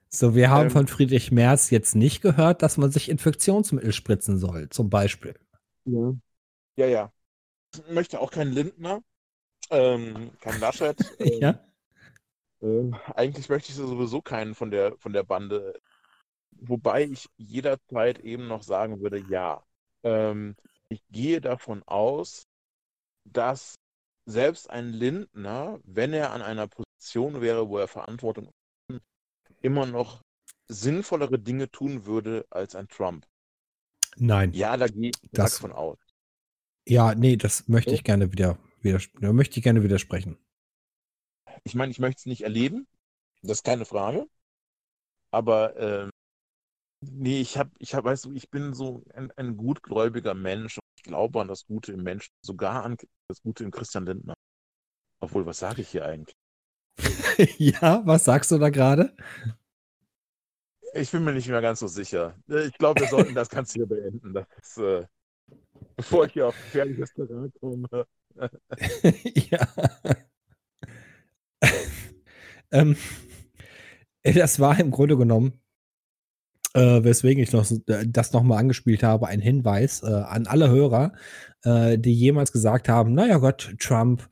[0.09, 4.37] So, wir haben ähm, von Friedrich Merz jetzt nicht gehört, dass man sich Infektionsmittel spritzen
[4.37, 5.37] soll, zum Beispiel.
[5.85, 6.13] Ja,
[6.77, 6.87] ja.
[6.87, 7.13] ja.
[7.73, 9.01] Ich möchte auch keinen Lindner,
[9.69, 10.97] ähm, keinen Laschet.
[11.19, 11.59] Ähm, ja.
[12.61, 15.79] Äh, eigentlich möchte ich sowieso keinen von der, von der Bande.
[16.51, 19.63] Wobei ich jederzeit eben noch sagen würde, ja.
[20.03, 20.55] Ähm,
[20.89, 22.47] ich gehe davon aus,
[23.25, 23.75] dass
[24.25, 28.51] selbst ein Lindner, wenn er an einer Position wäre, wo er Verantwortung
[29.61, 30.21] immer noch
[30.67, 33.25] sinnvollere Dinge tun würde als ein Trump.
[34.17, 34.53] Nein.
[34.53, 35.97] Ja, da gehe ich davon aus.
[36.85, 40.37] Ja, nee, das möchte ich gerne wieder, wieder möchte ich gerne widersprechen.
[41.63, 42.87] Ich meine, ich möchte es nicht erleben,
[43.41, 44.27] das ist keine Frage.
[45.31, 46.09] Aber ähm,
[47.01, 51.41] nee, ich habe, ich habe, weißt du, ich bin so ein, ein gutgläubiger Mensch glaube
[51.41, 52.97] an das Gute im Menschen, sogar an
[53.27, 54.33] das Gute im Christian Lindner.
[55.19, 56.35] Obwohl, was sage ich hier eigentlich?
[57.57, 59.15] ja, was sagst du da gerade?
[60.93, 62.35] Ich bin mir nicht mehr ganz so sicher.
[62.47, 64.33] Ich glaube, wir sollten das Ganze hier beenden.
[64.33, 65.07] Das ist, äh,
[65.95, 68.07] bevor ich hier auf gefährliches Terrain komme.
[69.51, 69.67] ja.
[72.71, 72.95] ähm,
[74.23, 75.59] das war im Grunde genommen
[76.77, 81.13] äh, weswegen ich noch, äh, das nochmal angespielt habe, ein Hinweis äh, an alle Hörer,
[81.63, 84.29] äh, die jemals gesagt haben, naja Gott, Trump,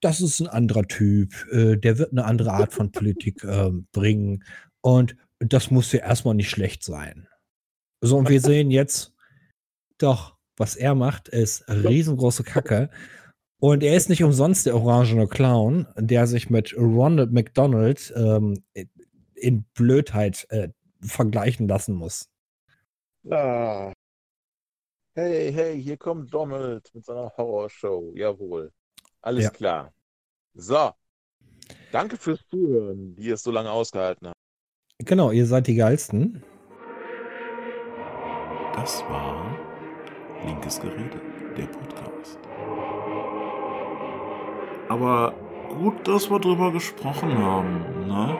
[0.00, 3.46] das ist ein anderer Typ, äh, der wird eine andere Art von Politik
[3.92, 4.44] bringen
[4.80, 7.28] und das muss ja erstmal nicht schlecht sein.
[8.00, 9.12] So, und wir sehen jetzt,
[9.98, 12.90] doch, was er macht, ist riesengroße Kacke.
[13.60, 18.62] Und er ist nicht umsonst der orangene Clown, der sich mit Ronald McDonald ähm,
[19.34, 20.68] in Blödheit äh,
[21.00, 22.28] vergleichen lassen muss.
[23.30, 23.92] Ah.
[25.14, 28.12] Hey, hey, hier kommt Donald mit seiner Horrorshow.
[28.14, 28.72] Jawohl.
[29.22, 29.50] Alles ja.
[29.50, 29.94] klar.
[30.54, 30.90] So.
[31.92, 34.34] Danke fürs Zuhören, die es so lange ausgehalten haben.
[34.98, 36.42] Genau, ihr seid die geilsten.
[38.74, 39.56] Das war
[40.44, 41.20] Linkes Gerede,
[41.56, 42.38] der Podcast.
[44.88, 45.34] Aber
[45.68, 48.36] gut, dass wir drüber gesprochen haben, ne?